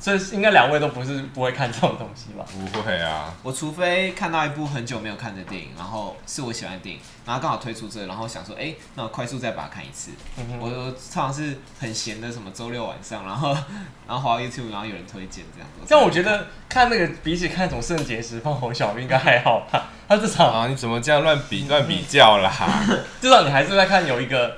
[0.00, 2.42] 所以应该两位都不是不会看这种东西吧？
[2.72, 10.12] 不会啊，我除非看到一部很久没有看的电影，然后是我喜欢的电影，然后刚好推出这个，然后想说，哎、欸，那我快速再把它看一次。
[10.38, 13.52] 嗯、哼我常常是很闲的，什么周六晚上，然后
[14.08, 15.68] 然后滑 YouTube，然后有人推荐这样。
[15.86, 19.90] 像我觉得看那个比起看什么圣洁石放红小兵应该还好吧？
[20.08, 22.50] 他至少啊， 你怎么这样乱比乱比较啦？
[23.20, 24.56] 至少你还是在看有一个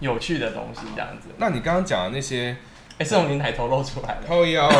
[0.00, 1.28] 有趣的东西这样子。
[1.36, 2.56] 那你刚刚讲的那些。
[2.98, 4.22] 哎，是从你奶头露出来的。
[4.26, 4.68] 靠腰。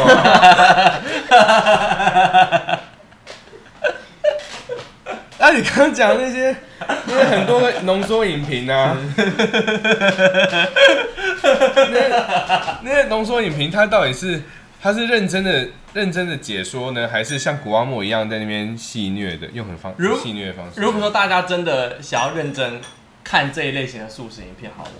[5.39, 6.57] 那你刚刚讲那些，
[7.07, 8.97] 那些很多的浓缩影评啊，
[11.43, 14.43] 那那些浓缩影评，它到底是
[14.83, 20.81] 它是认真的认真的解说呢，还是像古阿莫一样在那边戏谑的，用很方戏谑的方式？
[20.81, 22.81] 如果说大家真的想要认真
[23.23, 24.91] 看这一类型的素食影片，好了，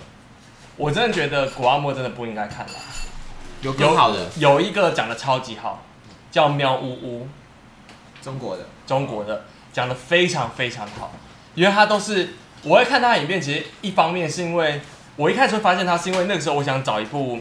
[0.77, 2.71] 我真的觉得古阿莫真的不应该看了。
[3.61, 5.83] 有更好的，有一个讲的超级好，
[6.29, 7.27] 叫喵呜呜，
[8.21, 11.11] 中国的，中国的讲的非常非常好，
[11.55, 14.79] 因为他都是我会看他的影片，其实一方面是因为
[15.15, 17.39] 我一开始会发现他，是因为那个时候我想找一部，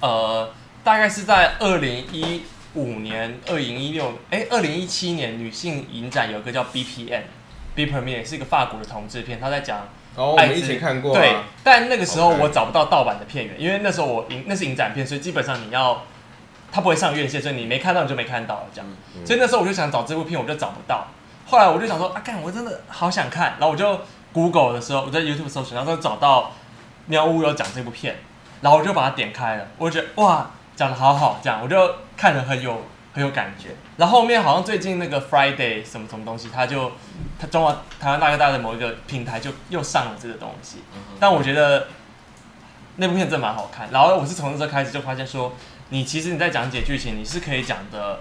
[0.00, 0.50] 呃，
[0.82, 2.42] 大概是在二零一
[2.74, 9.86] 五年、二零一六，哎，二零一七年女性影展有一个叫 BPM，B Per Minute 是一个法国的同志片，他在讲。
[10.16, 11.20] 哦，我们一起看过、啊。
[11.20, 16.02] 对，但那个时候我找不到盗版的片源因为那时候我影那是影展片，所以基本上你要，
[16.72, 18.90] 它不会上院线，所以你没看到你就没看到了这样。
[19.14, 21.06] 嗯、所以那时候我就想找这部片，我就找不到。
[21.46, 24.00] 后来我就想说啊，干，我真的好想看，然后我就
[24.32, 26.52] Google 的时候，我在 YouTube 搜寻，然后就找到
[27.06, 28.16] 喵呜有讲这部片，
[28.62, 32.82] 然后我就把它点开了，我觉得哇，讲的好好，这样我就看了很有。
[33.16, 36.92] 很有感觉，然后后面好像最近那个 Friday 什么什么东西，他就
[37.38, 40.80] 他中华台湾大哥大的某一个平台就又上了这个东西，
[41.18, 41.88] 但我觉得
[42.96, 43.88] 那部片真的蛮好看。
[43.90, 45.54] 然后我是从那时候开始就发现说，
[45.88, 48.20] 你其实你在讲解剧情，你是可以讲的，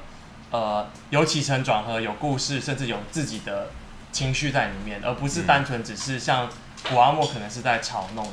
[0.49, 3.67] 呃，有起承转合，有故事，甚至有自己的
[4.13, 6.47] 情绪在里面，而不是单纯只是像
[6.87, 8.25] 古阿莫可能是在嘲弄。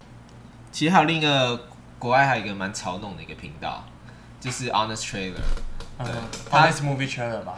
[0.70, 1.66] 其实还有另一个
[1.98, 3.84] 国外还有一个蛮嘲弄的一个频道，
[4.40, 5.42] 就是 Honest Trailer。
[5.98, 6.12] 对，
[6.50, 7.56] 他是 movie trailer 吧？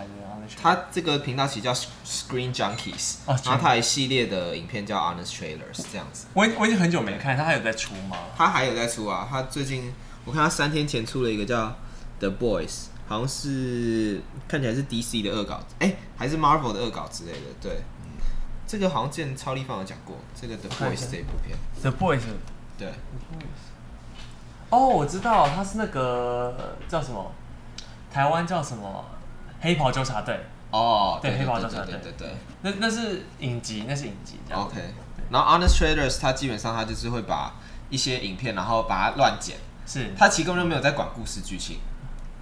[0.60, 6.26] 他这个频道其实叫 Screen Junkies，然后他一系列的影片叫 Honest Trailers 这样子。
[6.34, 8.18] 我我已经很久没看，他还有在出吗？
[8.36, 9.26] 他还有在出啊！
[9.30, 9.90] 他最近
[10.26, 11.74] 我看他三天前出了一个叫
[12.18, 17.38] The Boys，好像是看起来是 DC 的恶搞，哎、欸，还是 Marvel 的恶搞之类的。
[17.62, 17.82] 对，
[18.66, 21.56] 这个好像之前超立方有讲过，这个 The Boys 这一部片。
[21.80, 22.20] The Boys，
[22.78, 22.92] 对。
[24.68, 27.32] 哦，我知道，他是那个叫什么？
[28.14, 29.04] 台湾叫什么？
[29.60, 30.38] 黑袍纠察队。
[30.70, 32.28] 哦，对，黑袍纠察队，对对对，
[32.62, 34.38] 那那是影集，那是影集。
[34.52, 34.76] OK，
[35.30, 37.54] 然后 Honest Trailers 他基本上他就是会把
[37.90, 41.78] 一些影片，然后把它乱剪，是，他其实根本就没有在管故事剧情，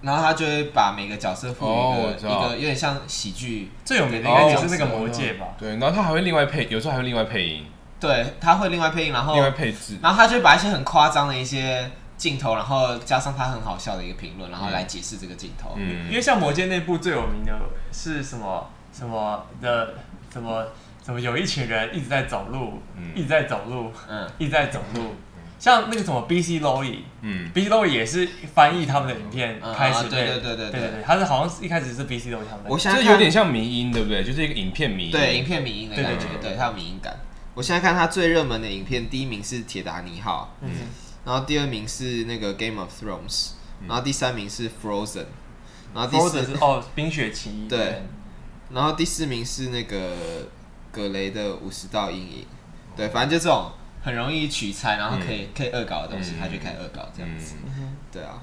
[0.03, 5.47] 然后他就会把每个角色赋予一个一个有点像喜剧，最有名的应该就是那个魔戒吧？
[5.57, 7.65] 对，然后他还会另外配，有时候还会另外配音，
[7.99, 11.89] 对，他会另外配音，然后另外配置，然后他就会把一些很夸张的一些。
[12.23, 15.73] 镜头，然后加上他很好笑的一个评论，然后来解释这个镜头。
[15.75, 17.51] 嗯，因为像《魔戒》那部最有名的
[17.91, 18.69] 是什么？
[18.93, 19.95] 什么的？
[20.31, 20.65] 什么？
[21.05, 21.19] 什么？
[21.19, 25.01] 有一群人一直在走路，嗯、一直在走路，嗯，一直在走路。
[25.01, 30.07] 嗯、像那个什么 BC Loy，嗯，BC Loy 也是翻译他们的影片开始。
[30.07, 32.67] 对对对对对对，他是好像是一开始是 BC Loy 他们。
[32.69, 34.23] 我现在有点像迷音，对不对？
[34.23, 35.11] 就是一个影片迷音。
[35.11, 37.19] 对，影片迷音的感觉，对对对，对，对，他有迷音感。
[37.53, 40.55] 我现在看他最热门的影片，第一名是《铁达尼号》。
[40.65, 40.69] 嗯。
[41.25, 43.29] 然后第二名是那个《Game of Thrones》，
[43.87, 45.21] 然后第三名是《Frozen》，
[45.93, 47.67] 然后第四是哦《冰雪奇缘》。
[47.69, 48.01] 对，
[48.71, 50.15] 然后第四名是那个
[50.91, 52.41] 格雷的《五十道阴影》。
[52.97, 53.71] 对，反正就这种
[54.03, 57.55] 很容易取材，然后可以可以恶搞的东西，他就开始恶搞这样子。
[58.11, 58.41] 对啊。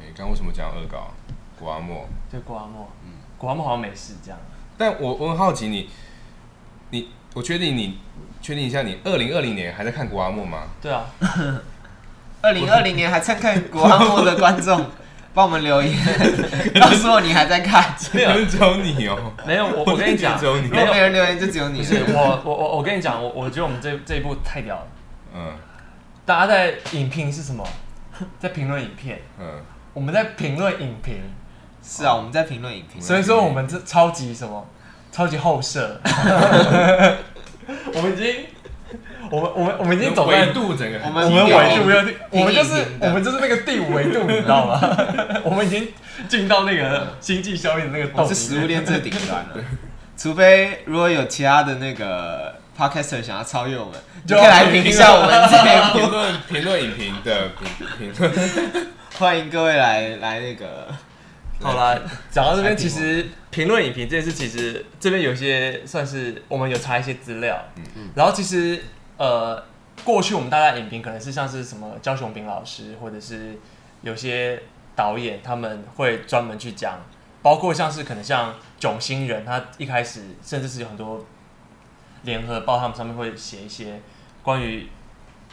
[0.00, 1.12] 哎，刚刚为什么讲恶搞？
[1.58, 2.06] 古阿莫。
[2.30, 2.88] 对，古阿莫。
[3.04, 4.38] 嗯，古阿莫好像没事这样。
[4.76, 5.88] 但我我很好奇你，
[6.90, 7.98] 你我确定你。
[8.40, 10.62] 确定一下，你二零二零年还在看古阿莫吗？
[10.80, 11.04] 对啊，
[12.40, 14.86] 二零二零年还在看古阿莫的观众，
[15.34, 15.92] 帮我们留言，
[16.80, 17.94] 告诉我你还在看。
[18.12, 19.32] 没有，只有你哦。
[19.44, 20.68] 没有，我我跟你讲，只有你。
[20.68, 21.82] 没有人留言，就只有你。
[21.82, 24.86] 是我我我我跟你讲，我我觉得我们这这一部太屌了。
[25.34, 25.52] 嗯。
[26.24, 27.66] 大家在影评是什么？
[28.38, 29.20] 在评论影片。
[29.40, 29.60] 嗯。
[29.92, 31.16] 我们在评论影评。
[31.82, 33.02] 是啊，我们在评论影评。
[33.02, 34.64] 所以说我们这超级什么？
[35.18, 36.00] 超级后设。
[37.92, 38.46] 我们已经，
[39.32, 44.80] 我们我们我们已经走在维度整个，我们我们维度没有，我们就是我们就是那个第五维度，你知道吗？
[45.42, 45.88] 我们已经
[46.28, 49.64] 进到那个星际效应的那个，是食物链最顶端了。
[50.16, 58.32] 除非如果有其他的那个 Podcaster 想要超越我们，就可以来评一下我们这评论评论影评的评评论。
[59.18, 60.86] 欢迎各位来来那个。
[61.60, 61.98] 好啦，
[62.30, 67.62] 讲到这边，其实评论影评这件事，其实这边有些算是我们有查一些资料。
[67.76, 68.08] 嗯嗯。
[68.14, 68.82] 然后其实
[69.16, 69.62] 呃，
[70.04, 73.58] 过去我们大家影评可能是像是什么焦雄炳老师，或者是
[74.02, 74.62] 有些
[74.94, 77.00] 导演他们会专门去讲，
[77.42, 81.24] 包括像是可能像囧星人，他一开始甚至是有很多。
[82.24, 84.00] 联合报他们上面会写一些
[84.42, 84.88] 关于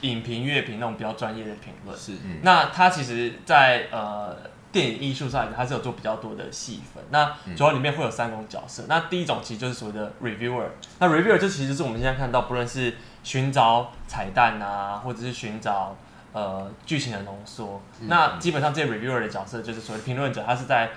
[0.01, 1.95] 影评、乐评那种比较专业的评论。
[1.95, 4.35] 是，嗯、那他其实在，在呃
[4.75, 7.01] 电影艺术上，它是有做比较多的细分。
[7.09, 8.83] 那主要里面会有三种角色。
[8.83, 10.65] 嗯、那第一种其实就是所谓的 reviewer。
[10.99, 15.95] 那 reviewer 就其实是我们现在看到，不论是寻找彩蛋啊，或者是寻找
[16.33, 17.81] 呃剧情的浓缩。
[18.01, 20.89] 嗯、那基本上这些 reviewer 的角色就是所谓的评论者，他是在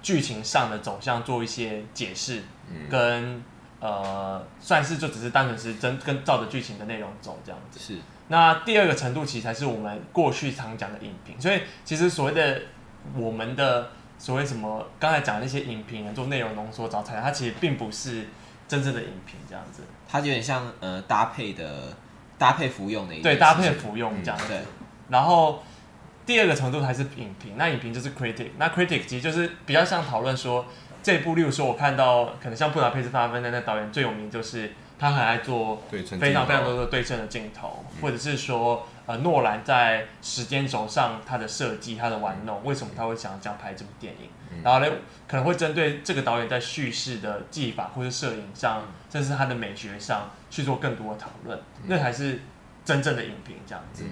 [0.00, 2.44] 剧情上的走向做一些解释，
[2.88, 3.42] 跟。
[3.80, 7.78] 呃，算是就只是单纯是真跟照着剧情的内容走这样子。
[7.78, 8.00] 是。
[8.28, 12.62] 那第二个程度其实才是我们过去常讲的影评，所以其实所谓的
[13.16, 18.28] 我们的所谓什么刚才讲的那些影评人做内容浓缩找材料，它其实并不是
[18.66, 19.82] 真正的影评这样子。
[20.08, 21.96] 它有点像呃搭配的
[22.38, 24.46] 搭配服用的一对搭配服用这样子。
[24.46, 24.60] 嗯、对。
[25.08, 25.62] 然后
[26.24, 30.64] 第二个程度还是影评，那影评就是 critic，那 critic 其实就是比较像讨论说。
[31.04, 44.30] 这部，例如说，我看到可能像布达佩斯大饭店的那导演最有名，就是他很爱做非常非常多的对称的镜头，或者是说，呃，诺兰在时间轴上他的设计、他的玩弄，为什么他会想要这样拍这部电影？
[44.62, 44.86] 然后呢，
[45.26, 52.40] 可能会针对这个导演在叙事的技法或者摄影上，甚至他的美学上去做更多的讨论，那才是
[52.84, 54.04] 真正的影评这样子，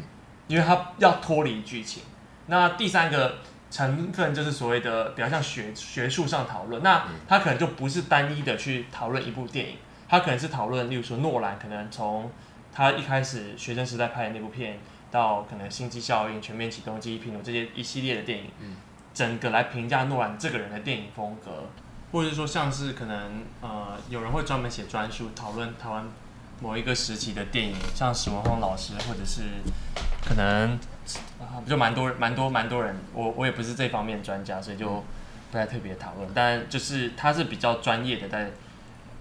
[0.47, 2.03] 因为他要脱离剧情。
[2.47, 3.39] 那第三个。
[3.73, 12.31] 成分就是所谓的比较像学学术上讨论，那他可能就不是单一的去讨论一部电影，他可能是讨论，例如说诺兰可能从
[12.75, 14.79] 他一开始学生时代拍的那部片，
[15.11, 18.47] 到可能星际效应、全面启动、记忆拼图这些一系列的电影，
[19.13, 21.69] 整个来评价诺兰这个人的电影风格，
[22.11, 26.05] 或者是说像是可能呃有人会专门写专书讨论台湾
[26.61, 29.43] 某一个时期的电影，像史文峰老师，或者是
[30.25, 30.79] 可能。
[31.41, 35.05] 啊，就蛮多蛮多蛮多人，我我也不是这方面专家，所以就
[35.51, 36.31] 不太特别讨论。
[36.33, 38.53] 但就是他是比较专业的，在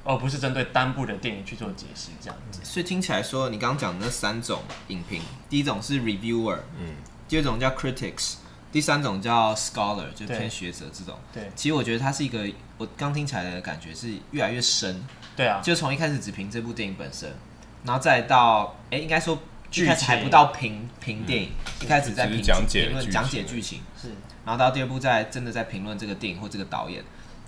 [0.04, 2.62] 而不是针对单部的电影去做解释这样子。
[2.64, 6.96] 所以听起来说，你刚刚讲的那三种影评，第一种是 reviewer，嗯，
[7.28, 8.36] 第二种叫 critics，
[8.72, 11.18] 第三种叫 scholar，就偏学者这种。
[11.34, 15.04] 对，其实我觉得它是一个，我刚听起来的感觉是越来越深。
[15.36, 17.34] 对啊，就从一开始只评这部电影本身，
[17.84, 19.38] 然后再到，哎、欸，应该说。
[19.74, 24.10] 一开始还不到评评电影，嗯、一开始在评讲解讲解剧情，是，
[24.44, 27.02] 然后到第二部再真的在评论这个电影或这个导演，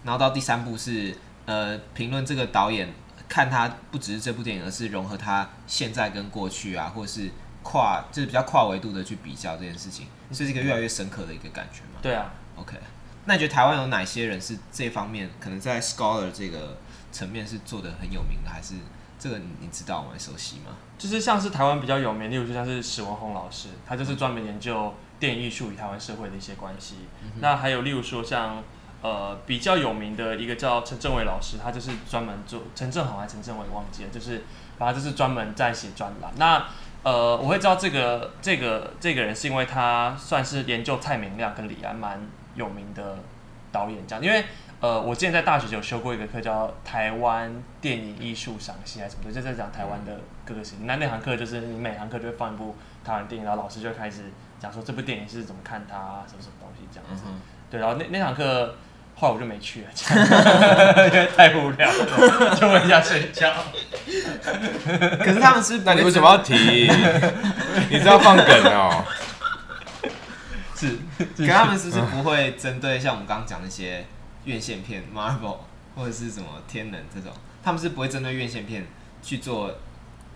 [0.05, 1.13] 然后到第三部是
[1.45, 2.93] 呃评论这个导演，
[3.27, 7.29] 看他不只是这部电影，而是融合他现在跟过去啊，或者是
[7.61, 11.99] 跨就是比较跨维度的去比较这件事情，这是一个越来越深刻的一个感觉嘛？
[12.01, 12.77] 对啊，OK，
[13.25, 16.77] 那你觉得台湾有哪些人是这方面可能在 scholar 这个
[17.11, 18.75] 层面是做的很有名的，还是？
[19.19, 20.09] 这个你知道吗？
[20.17, 20.75] 熟悉吗？
[20.97, 26.95] 就是像是台湾比较有名，例如就像是史文宏老师，他就是专门研究电影艺术与台湾社会的一些关系。
[27.21, 28.61] 嗯、那还有例如说像
[29.03, 34.43] 呃比较有名的一个叫陈正伟老师，他就是专门做陈正豪还是陈正伟忘记了，就是
[34.79, 36.31] 反正就是专门在写专栏。
[36.37, 36.65] 那
[37.03, 42.19] 呃我会知道这个这个这个人是因为他算是研究蔡明亮跟李安蛮
[42.55, 43.19] 有名的
[43.71, 44.43] 导演这样，因为。
[44.83, 50.85] 呃，我之前在大学就有修过一个课，叫台湾电影艺术赏析还是什么的，就在讲台湾的各个事情。
[50.85, 54.23] 那那堂课就是你每堂课就会放一部台湾电影，然后老师就开始
[54.59, 57.23] 讲说这部电影是怎么看它，啊，什么什么东西这样子。
[57.27, 57.39] 嗯、
[57.71, 58.75] 对，然后那那堂课
[59.15, 59.89] 后来我就没去了，
[61.07, 63.53] 因为太无聊了，就回家睡觉。
[65.19, 66.53] 可是他们是，那你为什么要提？
[67.89, 69.05] 你是要放梗哦？
[70.75, 70.97] 是，
[71.37, 74.05] 可是他们是不是不会针对像我们刚刚讲那些？
[74.45, 75.55] 院线片，Marvel
[75.95, 77.31] 或者是什么天能这种，
[77.63, 78.85] 他们是不会针对院线片
[79.21, 79.73] 去做，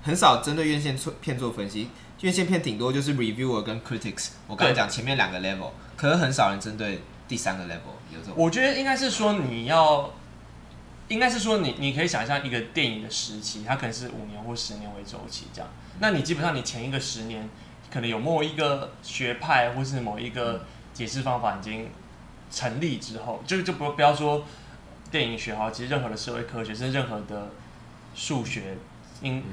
[0.01, 1.89] 很少针对院线片做分析。
[2.21, 4.29] 院线片顶多就是 reviewer 跟 critics。
[4.47, 8.33] 我刚才讲前面两个 level，可是很少人针对第三个 level 有这种。
[8.35, 10.13] 我觉得应该是说你要，
[11.07, 15.69] 应该是说你你可以想象一个电影的时期，它可能是五年或十年为周期这样。
[15.99, 17.49] 那你基本上你前一个十年，
[17.91, 21.89] 可能有某一个学派或是某一个解释方法已经。
[22.49, 24.45] 成立之后，就就不不要说
[25.11, 27.49] 电影学哈，其实任何的社会科学，甚至任何的
[28.15, 28.77] 数学、
[29.21, 29.43] 英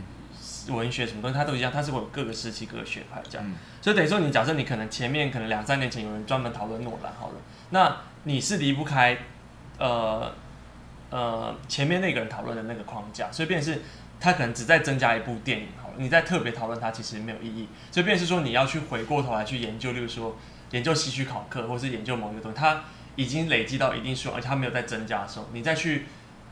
[0.68, 3.44] 文学什么东西，它都一样，它是会有各个时期、各个学派这样。
[3.44, 7.34] 嗯、所以等于说，你假设你可能前面可能两三年前有人专门讨论诺兰好了，
[7.70, 9.16] 那你是离不开
[9.78, 10.34] 呃
[11.10, 13.82] 呃前面那个人讨论的那个框架，所以便是
[14.20, 17.68] 他可能只在增加一部电影好了，你再特别讨论它其实没有意义。
[17.90, 20.36] 所以，便是说你要去回过头来去研究，例如说
[20.70, 22.84] 研究希区考克，或是研究某一个东西，它
[23.16, 26.06] 已经累积到一定数，而且它没有在增加的时候，你再去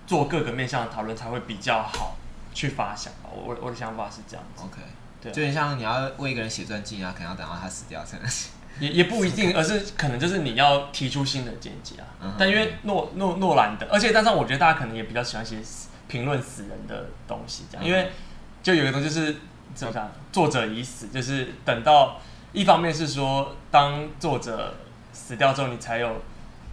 [0.07, 2.17] 做各个面向的讨论才会比较好
[2.53, 3.13] 去发想。
[3.25, 4.63] 我我的想法是这样子。
[4.65, 4.81] OK，
[5.21, 8.51] 对，就很像你要为一个人写传记啊，可能要等到他死掉才能写。
[8.81, 12.07] 也也不一定，而是可能就是你要提出新的见解啊。
[12.23, 15.57] 嗯、但因为诺诺诺兰的，而且加上我觉得大家可能也比较喜欢写
[16.09, 18.11] 评论死人的东西，这样，因为
[18.63, 19.37] 就有一个东西就是
[19.75, 22.21] 怎么讲，作者已死，就是等到
[22.53, 24.77] 一方面是说，当作者
[25.13, 26.23] 死掉之后，你才有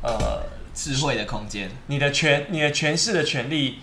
[0.01, 0.43] 呃
[0.73, 3.79] 智慧的空间，你的权你的诠释的权利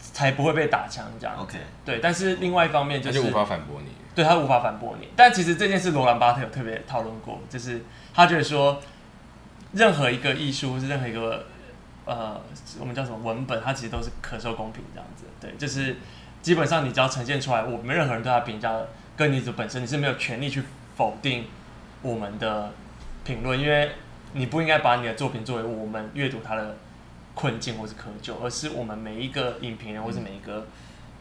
[0.00, 1.36] 才不会被打枪，这样。
[1.38, 3.92] OK，对，但是另外一方面就是就无法反驳你。
[4.14, 7.80] 对，他无法反驳你，但其实这件事罗兰巴特有特别讨论过，就是
[8.12, 8.78] 他觉得说，
[9.72, 11.46] 任何一个艺术或是任何一个
[12.04, 12.38] 呃，
[12.78, 15.24] 我们叫什么文本，它其实都是可受公平这样子。
[15.40, 15.96] 对，就是
[16.42, 18.78] 基本上你只要呈现出来，我们任何人对他评价，
[19.16, 20.62] 跟你的本身你是没有权利去
[20.94, 21.46] 否定
[22.02, 22.70] 我们的
[23.24, 23.92] 评论，因为
[24.34, 26.76] 你不应该把你的作品作为我们阅读它的
[27.34, 30.66] 困境或是窠臼，而是我们每一个影评人或是每一个。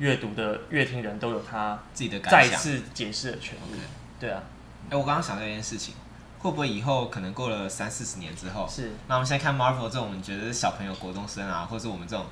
[0.01, 3.79] 阅读的阅听人都有他自己的再次解释的权利。
[4.19, 4.41] 对啊，
[4.89, 5.93] 哎，我刚刚想到一件事情，
[6.39, 8.93] 会不会以后可能过了三四十年之后，是。
[9.07, 12.25] 那我们现在看 Marvel 这种，你觉得是小朋友、国中生啊，或者我们这种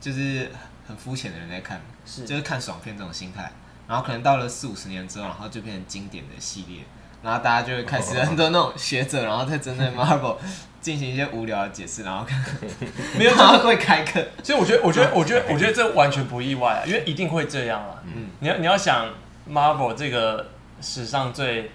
[0.00, 0.50] 就是
[0.88, 2.24] 很肤浅的人在看，是。
[2.24, 3.52] 就是看爽片这种心态，
[3.86, 6.80] 然后可能到了四五十年之后，然后就变成经典的系列。
[7.22, 10.36] 然后大家就会开始很多那种学者，然后在针对 Marvel
[10.84, 12.38] 进行一些无聊的解释，然后看
[13.18, 14.22] 没有他会开课。
[14.42, 18.02] 所以我觉得，我觉得，我觉得，我觉得这完全不意外啊，因为一定会这样啊。
[18.04, 19.06] 嗯，你要你要想
[19.50, 20.50] Marvel 这个
[20.82, 21.70] 史上最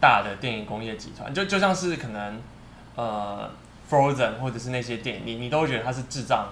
[0.00, 2.40] 大的电影工业集团，就就像是可能
[2.96, 3.50] 呃
[3.90, 6.46] Frozen 或者是那些电影，你你都会觉得它是智障，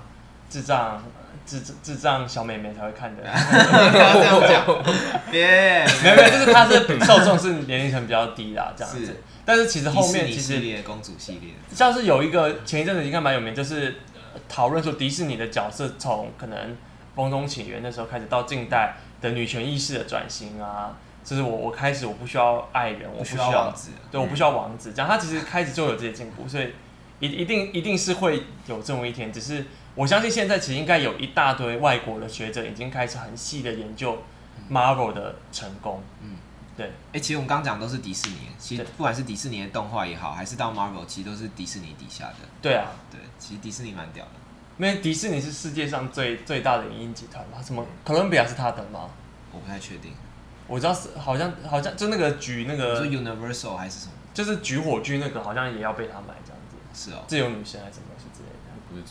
[0.51, 1.03] 智障。
[1.45, 4.65] 智智障小妹妹才会看的， 不要这样讲，
[5.29, 9.21] 别， 没有没有，就是它是受众是年龄层比较低啦，这样子。
[9.45, 13.97] 但是其实后面其实公主系列，像是有一个前一阵子应该蛮有名，就是
[14.49, 16.77] 讨论说迪士尼的角色从可能
[17.15, 26.73] 风中起源那时候开始到近代的女权意识的转型啊，就是我我开始我不需要爱人，我不需要王子，对，我不需要王子，这样他其实开始就有这些进步，所以
[27.21, 29.65] 一一定一定是会有这么一天，只是。
[29.95, 34.23] 我相信现在其实应该有一大堆外国的学者已经开始很细的研究
[34.71, 36.03] Marvel 的成功。
[36.23, 36.39] 嗯，
[36.77, 36.87] 对。
[36.87, 42.37] 哎、欸，其实我们刚刚讲都是迪士尼，其实不管是迪士尼的动画也好，还是到 Marvel，其实都是迪士尼底下的。
[42.61, 44.31] 对啊，对，其实迪士尼蛮屌的。
[44.79, 49.11] 因为迪士尼是世界上最最大的影音集团嘛，什么哥伦比亚是他的吗？
[49.53, 50.13] 我不太确定。
[50.67, 54.13] 我知道是好像好像就那个举那个，是 Universal 还是什么？
[54.33, 56.77] 就是举火炬那个，好像也要被他买这样子。
[56.95, 58.07] 是哦，自由女神还是什么？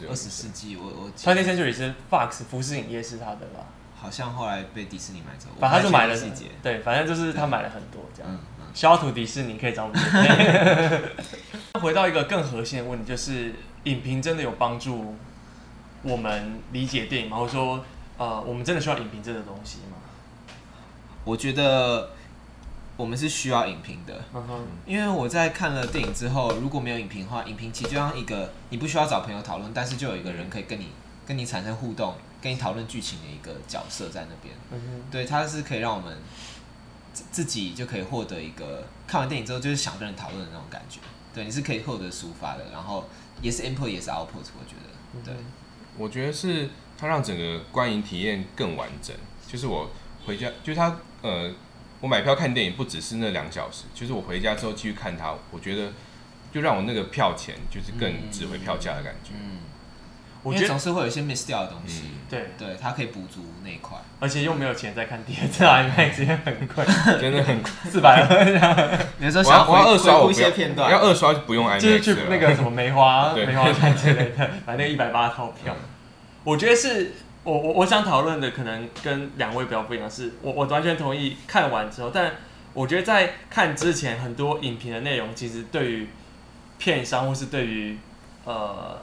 [0.08, 1.12] 二十世纪，我我。
[1.18, 3.66] 20th Century 是 Fox 福斯影业是他的吧？
[4.02, 5.48] 好像后来被迪士尼买走。
[5.60, 6.46] 反正他就买了细节。
[6.64, 8.40] 对，反正就是他买了很多这样。
[8.74, 11.02] 消图迪士尼可以找我们。
[11.82, 15.16] 回到一个更核心的问题，就是影评真的有帮助
[16.02, 17.38] 我们理解电影吗？
[17.38, 17.86] 或者说，
[18.18, 19.98] 呃，我们真的需要影评这个东西吗？
[21.24, 22.10] 我觉得。
[22.98, 24.22] 我们是需要影评的，
[24.86, 30.90] 因为我在看了电影之后，如果没有影评的话，影评其实就像一个你不需要找朋友讨论，但是就有一个人可以跟你
[31.26, 34.56] 跟你产生互动，跟你讨论剧情的一个角色在那边。
[34.72, 36.18] 嗯，对，它是可以让我们
[37.14, 41.00] 自己就可以获得一个看完电影之后就是想跟人讨论的那种感觉。
[41.34, 43.08] 对，你是可以获得抒发的，然后
[43.42, 45.24] 也是 input 也是 output，我觉得。
[45.24, 45.34] 对，
[45.98, 49.16] 我觉得是它让整个观影体验更完整。
[49.48, 49.90] 就是我
[50.26, 51.54] 回家，就是它呃。
[52.02, 55.94] 我买票看电影不只是那两小时，就是我回家之后继续看它，我觉得
[56.52, 59.34] 就让我那个票钱就是更值回票价的感觉。
[59.40, 59.60] 嗯，
[60.44, 62.04] 我觉得总是会有一些 miss 掉的东西。
[62.30, 66.86] 对对，它可以补足那一块，而且又没有钱再看第二次， IMAX 也很贵，
[67.20, 69.00] 真的很贵，四百二。
[69.20, 75.76] 有时候想我要二刷，我一些片段，要二刷就不用 IMAX，就是去那个什么梅花 梅花看之类的，买那个一百八套票。
[76.44, 77.14] 我觉得是。
[77.44, 82.34] 我我我想讨论的可能跟两位比较不一样，是我我完全同意看完之后，但
[82.76, 86.08] 我觉得在看之前，很多影评的内容其实对于
[86.78, 87.98] 片商或是对于
[88.46, 88.96] 呃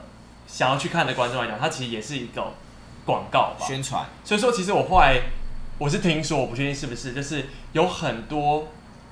[0.48, 2.52] 想要去看的观众来讲，它其实也是一个
[3.04, 4.04] 广告吧，宣传。
[4.24, 5.20] 所以说，其实我后来
[5.78, 8.66] 我是听说，我不确定是不是，就是有很多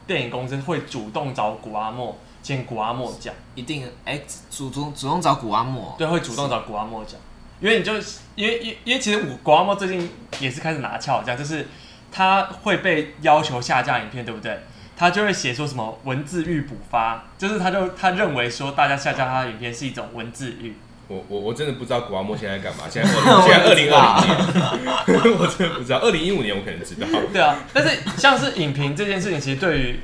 [0.07, 7.21] 电影公司会主动找古阿莫请古阿莫讲，一定哎、欸、主动主动找古阿莫，对，会主动找古阿莫讲。
[7.61, 7.95] 因为你就
[8.35, 10.11] 因为因因为其实古阿莫最近
[10.41, 11.69] 也是开始拿翘，这样就是
[12.11, 14.61] 他会被要求下架影片，对不对？
[14.97, 20.75] 他就会写说什么文字狱补发，就是他就他认为说大家下架他的影片是一种文字狱，
[21.09, 22.85] 我我我真的不知道古阿莫现在干嘛。
[22.91, 23.09] 现在
[23.43, 25.99] 现在二零二零年， 我真的不知道。
[25.99, 27.07] 二零一五年我可能知道。
[27.33, 30.01] 对啊，但是像是影评这件事情，其实对于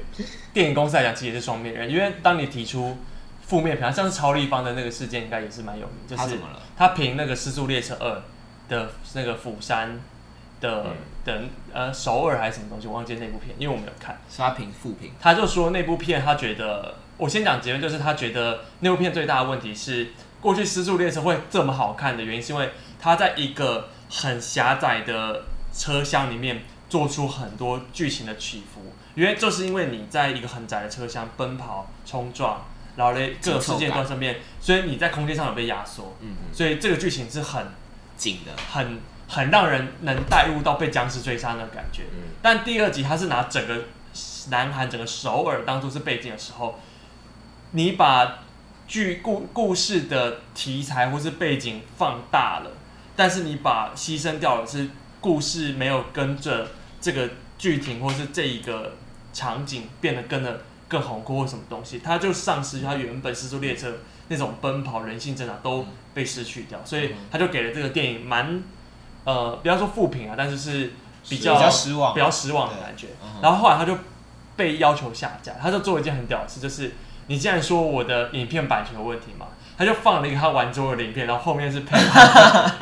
[0.53, 1.91] 电影公司来讲，其实也是双面人。
[1.91, 2.97] 因为当你提出
[3.45, 5.97] 负面评价，像是超立方的那个事件，应该也是蛮有名。
[6.07, 6.63] 就是他怎么了？
[6.77, 8.11] 他评那个《失速列车二》
[8.69, 10.01] 的那个釜山
[10.61, 10.95] 的、嗯、
[11.25, 11.43] 的
[11.73, 14.21] 呃首尔还是什么东西，我忘记那部片，因为我没有看。
[14.37, 20.13] 他评负评，他就说那部片他觉得，我先讲结论，就是他觉得那部片最大的问题是。
[20.43, 28.93] 过去《失速列车》会这么好看的原因，是因为它在一个很狭窄的车厢里面做出很多剧情的起伏。
[29.15, 32.61] 因为就是因为你在一个很窄的车厢奔跑、冲撞，
[32.97, 36.17] 然后嘞各种事件发生面，所以你在空间上有被压缩。
[36.21, 36.53] 嗯嗯。
[36.53, 37.65] 所以这个剧情是很
[38.17, 42.03] 紧的，很很让人能带入到被僵尸追杀的感觉。
[42.13, 42.31] 嗯。
[42.43, 43.85] 但第二集它是拿整个
[44.51, 46.81] 南韩整个首尔当做是背景的时候，
[47.71, 48.41] 你把。
[48.93, 52.73] 剧故故事的题材或是背景放大了，
[53.17, 56.69] 但是你把牺牲掉了是故事没有跟着
[57.01, 58.93] 这个剧情或是这一个
[59.33, 63.91] 场景变得跟得更宏阔或什么东西，它就丧失它原本失速列车
[64.29, 68.63] 那种奔跑人性挣扎都被失去掉，所以他就给了这个电影蛮
[69.25, 70.93] 呃不要说负评啊，但是是
[71.31, 73.07] 比较，比较失望，比较失望的感觉。
[73.41, 73.97] 然后后来他就
[74.55, 76.93] 被要求下架，他就做了一件很屌的事，就是。
[77.33, 79.47] 你既然说我的影片版权有问题嘛，
[79.79, 81.97] 他就放了一个他玩桌游的影片，然后后面是配，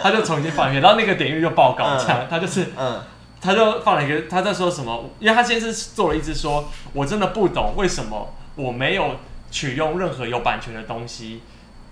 [0.02, 3.00] 他就重新放一遍，然后那个点阅又爆高，这样他就是嗯，
[3.40, 5.08] 他就放了一个，他在说什么？
[5.20, 9.18] 因为他先是做了一支说，我真的不懂为什么我没有
[9.52, 11.42] 取用任何有版权的东西，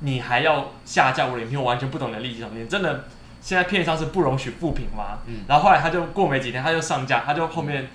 [0.00, 3.04] 你还要下架我的影片，我完全不懂你的利益什么，你真的
[3.40, 5.18] 现在片商是不容许复评吗？
[5.26, 7.88] 嗯然后后来他就过没几天，他就上架，他就后面。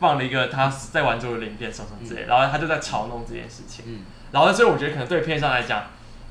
[0.00, 3.84] 放了一个他在玩桌游的影片什么之类，然后他就在嘲弄这件事情。
[3.86, 4.00] 嗯，
[4.32, 5.84] 然后所以我觉得可能对片商来讲，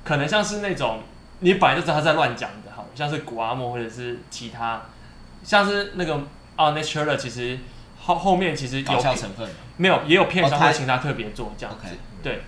[0.04, 1.02] 可能像是那种
[1.40, 4.84] 你本来就知道他在乱讲的，好像是古阿莫或者是其他，
[5.44, 6.22] 像是那个
[6.58, 7.58] Honest 其实
[8.02, 11.88] 后后面其实有成分没有，也有片商会请他特别做这样子。
[12.22, 12.44] 对，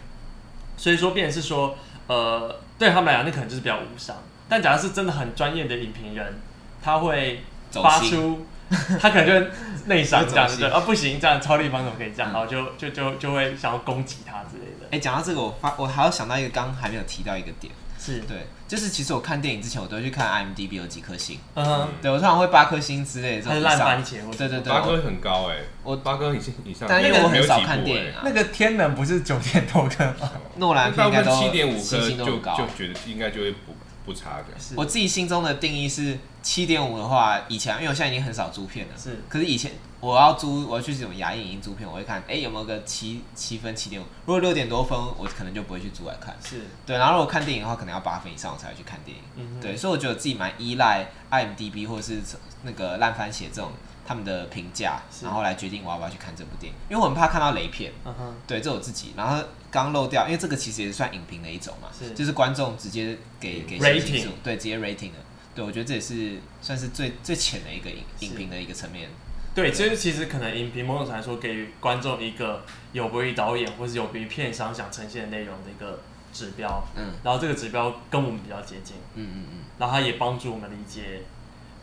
[0.78, 4.18] 所以说变成是说，呃，对他们来讲那可能就是比较无伤。
[4.48, 6.36] 但假如是真的很专业的影评人，
[6.84, 8.46] 他会发出。
[9.00, 9.48] 他可能就
[9.86, 12.32] 内伤这样子，啊不行，这样超立方怎么可以这样？
[12.34, 14.88] 然后就就就就会想要攻击他之类的。
[14.92, 21.40] 哎，讲到这个，我发我还要想到一个，刚刚还没有提到一个点，是对，就是其实我看电影之前，我都会去看 IMDB 有几颗星。
[21.54, 23.44] 嗯哼，对我通常会八颗星之类的。
[23.44, 26.88] 它是烂番茄，对对对，八颗很高哎，我八颗以以上。
[26.90, 28.22] 但因为我很少看电影啊。
[28.24, 30.32] 那个天能不是九点多颗吗？
[30.56, 33.75] 诺兰应该都七点五颗，就就觉得应该就会不
[34.06, 34.46] 不差的。
[34.76, 36.18] 我自己心中的定义是。
[36.46, 39.24] 七点五的话，以前因为我现在已经很少租片了，是。
[39.28, 44.06] 可是以前我要租，我要去这种牙印影音租片，我会看，哎、欸，有没有个七七分、七点五。
[44.28, 46.38] 如果六点多分，我可能就不会去租来看。
[46.44, 47.00] 是对。
[47.00, 49.24] 然后如果看电影的话，可能要八分以上我才会去看电影。
[49.38, 49.60] 嗯。
[49.60, 52.22] 对，所以我觉得我自己蛮依赖 IMDB 或者是
[52.62, 53.72] 那个烂番茄这种
[54.06, 56.78] 他们的评价，然后来决定我要不要去看这部电影。
[56.90, 57.92] 因为我很怕看到雷片。
[58.06, 58.36] 嗯哼。
[58.46, 59.14] 对，这我自己。
[59.18, 62.12] 然后刚漏掉，因为这个其实也是算影评的一种嘛，是。
[62.12, 65.18] 就是观众直接给给 rating，对，直接 rating 的。
[65.56, 69.10] 对，我觉得这也是算是最最浅的一个影影评的一个层面。
[69.56, 76.02] 对，其实其实可能影评某种程度来说，给予观众一个有别于导演或是有别于片商想呈现的内容的一个
[76.34, 76.84] 指标。
[76.98, 77.14] 嗯。
[77.24, 78.98] 然后这个指标跟我们比较接近。
[79.14, 79.60] 嗯嗯嗯。
[79.80, 81.22] 然后它也帮助我们理解，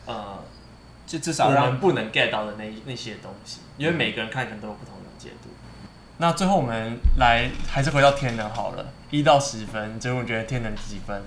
[0.05, 0.39] 呃，
[1.07, 5.49] 就至少我们不能 get 到的那那些东西，因为每个人看可能都有不同的解读。
[6.19, 11.23] 那最后我们来还是回到天能好了，一到十分，最后我觉得天能几分？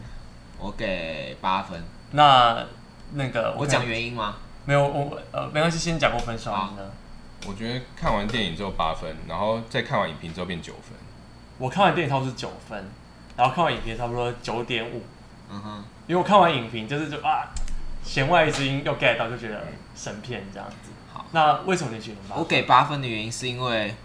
[0.57, 1.83] 我给八分。
[2.11, 2.65] 那
[3.11, 4.37] 那个我讲原因吗？
[4.63, 6.73] 没有，我呃没关系，先讲过分数啊。
[7.45, 10.97] 我觉得看完电影之后八分，然后再看完影评之后变九分。
[11.57, 12.89] 我看完电影差不多是九分，
[13.37, 15.03] 然后看完影评差不多九点五。
[15.51, 17.49] 嗯哼，因为我看完影评就是就啊，
[18.05, 20.91] 弦外之音又 get 到，就觉得神片这样子。
[21.11, 22.35] 好，那为什么你觉得八？
[22.35, 23.95] 我给八分的原因是因为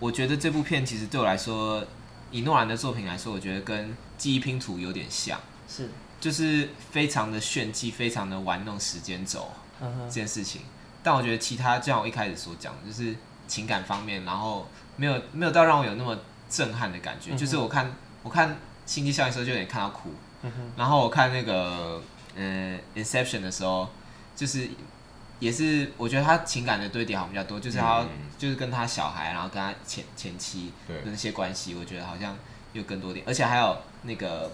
[0.00, 1.84] 我觉得这部片其实对我来说，
[2.30, 5.38] 以诺兰的作品来说，我觉得跟记忆拼图有点像
[5.68, 5.90] 是。
[6.20, 9.50] 就是非常的炫技，非常的玩弄时间轴
[10.04, 10.62] 这件事情。
[11.02, 13.16] 但我觉得其他，就像我一开始所讲的，就是
[13.48, 16.16] 情感方面，然后没有没有到让我有那么
[16.48, 17.34] 震撼的感觉。
[17.34, 17.92] 就是我看
[18.22, 18.50] 我看
[18.86, 20.10] 《星际效应》的时候就有点看到哭，
[20.76, 22.00] 然后我看那个
[22.34, 23.88] 嗯《Inception》的时候，
[24.34, 24.68] 就是
[25.38, 28.04] 也是我觉得他情感的堆叠好像比较多，就是他
[28.38, 32.36] 就是跟他小孩，然后跟他前前妻的那些关系，我觉得好像
[32.72, 34.50] 又更多点，而且还有那个。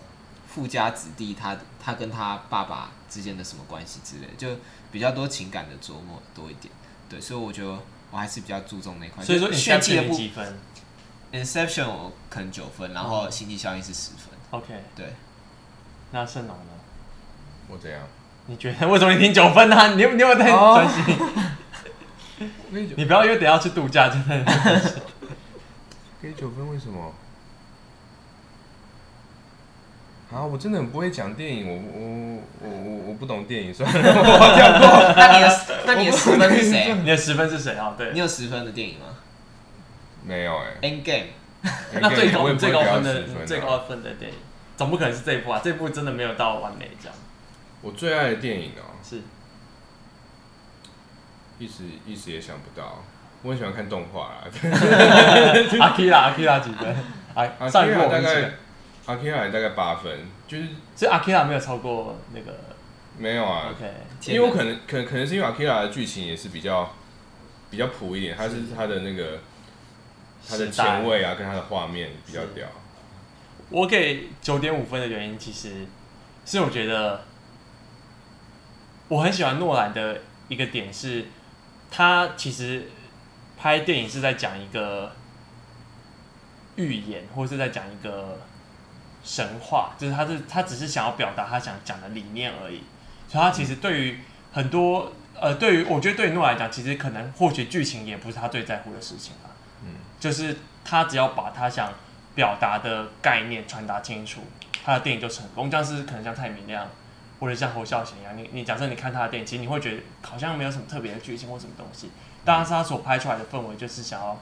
[0.51, 4.61] 富家子弟他，他他跟他爸爸之间的什么关系之类的，就
[4.91, 6.73] 比较多情感的琢磨多一点。
[7.07, 7.79] 对，所以我觉得
[8.11, 9.23] 我还是比较注重那块。
[9.23, 10.59] 所以说，炫技的几分
[11.33, 14.31] ？Inception 我可能九分，然后星际效应是十分。
[14.51, 15.13] OK，对。
[16.13, 16.73] 那圣农呢？
[17.69, 18.01] 我怎样？
[18.47, 19.89] 你觉得为什么你评九分呢、 啊？
[19.95, 21.19] 你有你有在专心？
[22.97, 24.45] 你不要因为等下去度假，真的。
[26.23, 27.13] 给九分为什么？
[30.33, 35.15] 啊，我真的很不会讲电影，我我我我我不懂电影，算了，我跳过。
[35.17, 36.95] 那你的那你的十分是谁？
[36.95, 37.95] 你的十分是谁啊？
[37.97, 39.07] 对，你有十分的电影吗？
[40.25, 40.89] 没有哎、欸。
[40.89, 41.27] Endgame。
[42.01, 44.37] 那最高最高分的最高分的电影，
[44.77, 45.61] 总不可能是这一部啊？
[45.63, 47.17] 这一部真的没有到完美这样。
[47.83, 49.23] 我最爱的电影哦、喔，是。
[51.59, 53.03] 一时一时也想不到，
[53.43, 54.45] 我很喜欢看动画啊。
[55.81, 56.97] 阿基拉阿基拉几分？
[57.35, 58.53] 啊，上一部大概。
[59.07, 62.55] 阿基拉大概八分，就是所以阿基拉没有超过那个，
[63.17, 63.71] 没有啊。
[63.71, 63.91] OK，
[64.27, 66.95] 因为我可能可能可能是因为阿基拉的剧情也是比较
[67.71, 69.39] 比较普一点，它是它的那个
[70.47, 72.67] 它的前卫啊，跟它的画面比较屌。
[73.71, 75.87] 我给九点五分的原因，其实
[76.45, 77.25] 是我觉得
[79.09, 81.27] 我很喜欢诺兰的一个点是，
[81.91, 82.89] 他其实
[83.59, 85.13] 拍电影是在讲一个
[86.77, 88.39] 寓言，或者是在讲一个。
[89.25, 92.81] 神话就是他是他只是想要表达他想讲的理念而已，
[93.29, 94.21] 所以他其实对于
[94.53, 99.51] 很多呃，对于我觉得对于诺来讲，其实可能或许剧情也不是他最在乎的事情吧。
[99.83, 101.93] 嗯，就是他只要把他想
[102.35, 104.41] 表达的概念传达清楚，
[104.83, 105.71] 他的电影就成功。
[105.71, 106.87] 像是可能像蔡明亮
[107.41, 112.11] 或者像侯孝贤一样，你你假设你看他的电影，其实你会觉得好像没有什么特别的剧情或什么东西，
[112.45, 114.39] 当然是他所拍出来的氛围就是想要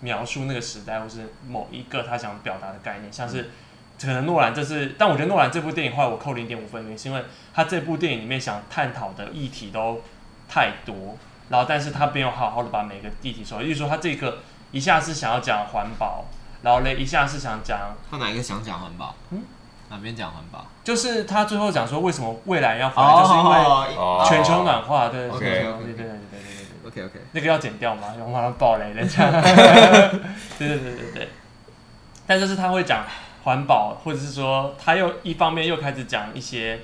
[0.00, 3.50] 描述那个时代或是某一个他想表达的概念，像是。
[4.00, 10.00] 可能诺兰这是，但我觉得诺兰这部电影后来我扣零点五分，原因是因为他这部电影里面想探讨的议题都
[10.48, 11.18] 太多，
[11.48, 14.38] 然后但是他没有好好的把每个议题说，例如说他这个
[14.70, 16.26] 一下是想要讲环保，
[16.62, 19.16] 然后嘞一下是想讲他哪一个想讲环保？
[19.30, 19.42] 嗯，
[19.90, 20.66] 哪边讲环保？
[20.84, 25.08] 就是他最后讲说，为什么未来要回来，就是因为全球暖化。
[25.08, 28.14] 对对对对对对对对，OK OK，那个要剪掉吗？
[28.24, 29.32] 我马上爆雷了，这样。
[30.58, 31.28] 对对对对对。
[32.26, 33.06] 但就是他会讲
[33.44, 36.80] 环保，或者是说他又一方面又开始讲一些，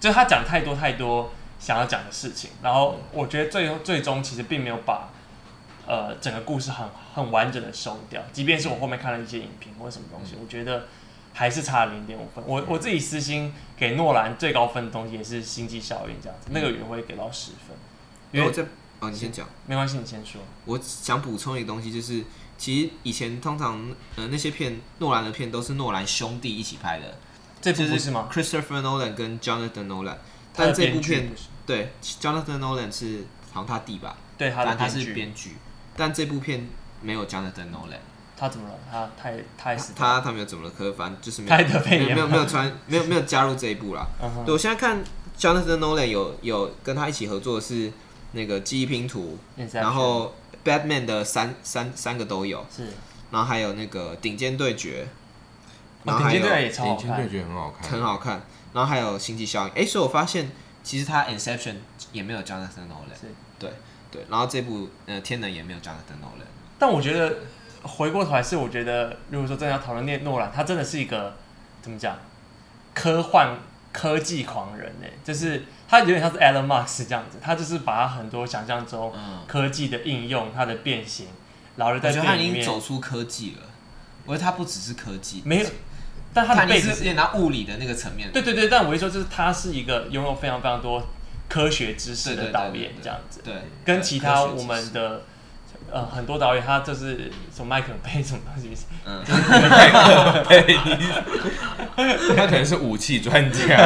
[0.00, 1.30] 就是他讲太多太多
[1.60, 5.10] 想要讲的事情，然后我觉得最最终其实并没有把
[5.86, 10.86] 呃整个故事很很完整的收掉，即便是我后面看了一些影评或者什么东西，我觉得
[11.32, 12.44] 还是差了零点五分。
[12.46, 17.76] 我我自己私心给诺兰最高分的东西也是星际效应这样子，那个也会给到十分。
[18.32, 18.62] 因为我这
[19.00, 20.40] 哦，你先讲，没关系，你先说。
[20.64, 22.24] 我想补充一个东西就是。
[22.60, 27.16] 其实以前通常呃那些片诺兰的片都是诺兰兄弟一起拍的，
[27.58, 30.16] 这部是吗？Christopher Nolan 跟 Jonathan Nolan，
[30.54, 31.30] 但这部片
[31.64, 34.14] 对 Jonathan Nolan 是好像他弟吧？
[34.36, 35.56] 对，他他是编剧，
[35.96, 36.68] 但这部片
[37.00, 37.96] 没有 Jonathan Nolan。
[38.40, 38.74] 他怎么了？
[38.90, 40.72] 他太太死他他没有怎么了？
[40.76, 41.50] 可反正就是没
[42.08, 44.06] 有没有没有穿 没有没有加入这一部啦。
[44.46, 45.04] 对，我现在看
[45.38, 47.92] Jonathan Nolan 有有跟他一起合作的是
[48.32, 49.38] 那个记忆拼图，
[49.74, 50.34] 然后。
[50.62, 52.84] Batman 的三三三个都有，是，
[53.30, 55.08] 然后还有那个顶尖对决，
[56.04, 58.42] 然后还有顶尖对决很好看，很好看，
[58.74, 60.50] 然后还有星际效应，哎，所以我发现
[60.82, 61.76] 其实他 Inception
[62.12, 63.28] 也没有 Jonathan Nolan，是，
[63.58, 63.72] 对
[64.10, 66.44] 对，然后这部呃天能也没有 Jonathan Nolan，
[66.78, 67.38] 但我觉得
[67.82, 71.36] 回过头来是我觉得，如果说真的要讨论念诺兰，他真的是一个
[71.82, 72.18] 怎么讲
[72.94, 73.56] 科幻
[73.92, 75.64] 科技狂人呢，就是。
[75.90, 79.12] 他有点像是 Elon Musk 这样子，他就是把他很多想象中
[79.48, 81.26] 科技的应用，它的变形，
[81.74, 83.66] 然后在电影里面，走出科技了。
[84.24, 85.68] 我觉得他不只是科技，没有，
[86.32, 88.30] 但他的 base 是有点拿物理的那个层面。
[88.30, 91.02] 对对对，但我会说，就是他是一个拥有非常非常多
[91.48, 93.40] 科学知识的导演，这样子。
[93.42, 93.52] 对，
[93.84, 95.22] 跟其他我们的。
[95.92, 98.70] 呃，很多导演他就是什么麦可贝什么东西，
[99.04, 99.24] 嗯，
[99.68, 100.78] 麦可贝，
[102.36, 103.76] 他可能是武器专家，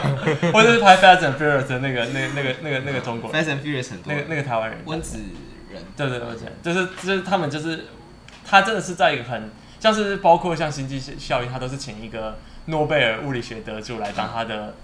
[0.52, 5.18] 或者是拍《Fast and Furious》的那个、那、那个、那个、那个中国人，《Fast and Furious》很多，那个那个台湾人，温子
[5.70, 6.28] 仁，对对对，
[6.62, 7.86] 就是就是他们就是
[8.48, 14.74] 他真的是在一个很像是包括像星际效应，他都是请一个诺贝尔物理学得主来当他的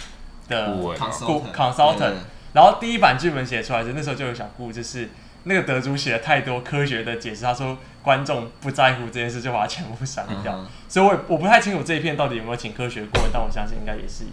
[0.49, 2.12] 的 consultant，
[2.53, 5.09] 然后第一版剧本写出来的那时候就有想顾就是。
[5.45, 10.53] 那个德主写了太多科学的解释，他说观众不在乎这件事，就把它全部删掉。
[10.53, 10.64] Uh.
[10.89, 14.24] 所以我，我我不太清楚这一片到底有没有请科学过，但我相信应该也是，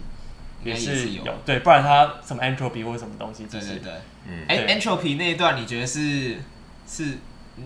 [0.62, 1.32] 也是有。
[1.44, 3.92] 对，不然他什么 entropy 或者什么东西，对对对，
[4.26, 6.36] 嗯，哎、欸、entropy 那一段你觉得是
[6.86, 7.18] 是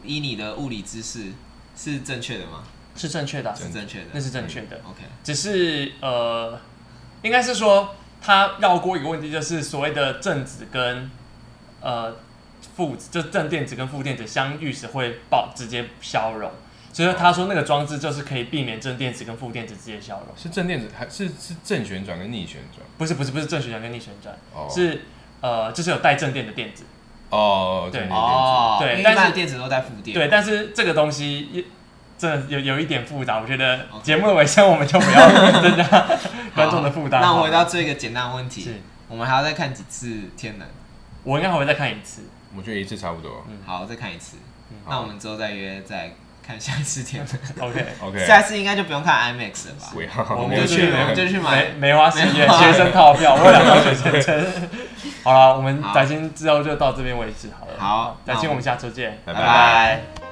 [0.05, 1.33] 以你的物理知识
[1.77, 2.63] 是正确的吗？
[2.95, 4.81] 是正确的，是正确的，那是正确的。
[4.85, 6.61] OK，只是呃，
[7.23, 11.11] 应该是说他绕过一个问题，就是所谓的正子跟
[11.81, 12.15] 呃。
[12.77, 16.51] 负就正电子跟负电子相遇时会爆直接消融，
[16.93, 20.37] 所以说他说那个装置就是可以避免正电子跟负电子直接消融。
[20.37, 22.87] 是正电子还是是正旋转跟逆旋转？
[22.99, 25.03] 不是不是不是正旋转跟逆旋转，哦、是
[25.41, 26.85] 呃就是有带正电的电子。
[27.31, 30.15] 哦，对哦，对，但是电子都带负电。
[30.15, 31.65] 对，但是这个东西
[32.19, 35.29] 真的有有一点复杂，我觉得节目的尾声我们就不要
[35.63, 35.85] 增加
[36.55, 37.21] 观众的负担。
[37.21, 40.67] 那我回到这个简单的问题，是我们还要再看几次天能？
[41.23, 42.23] 我应该还会再看一次。
[42.57, 43.45] 我觉得一次差不多。
[43.49, 44.37] 嗯，好，再看一次。
[44.89, 46.15] 那我们之后再约再
[46.47, 47.25] 看下一次 天
[47.57, 47.69] 能。
[47.69, 48.27] OK OK。
[48.27, 50.35] 下一次应该就不用看 IMAX 了吧？
[50.37, 54.53] 我们就去，我们就去买梅花实验学生套票，我有两张学生证。
[55.23, 57.73] 好了，我们展新之后就到这边为止好了。
[57.79, 60.30] 好，展新，我们下周见，拜拜。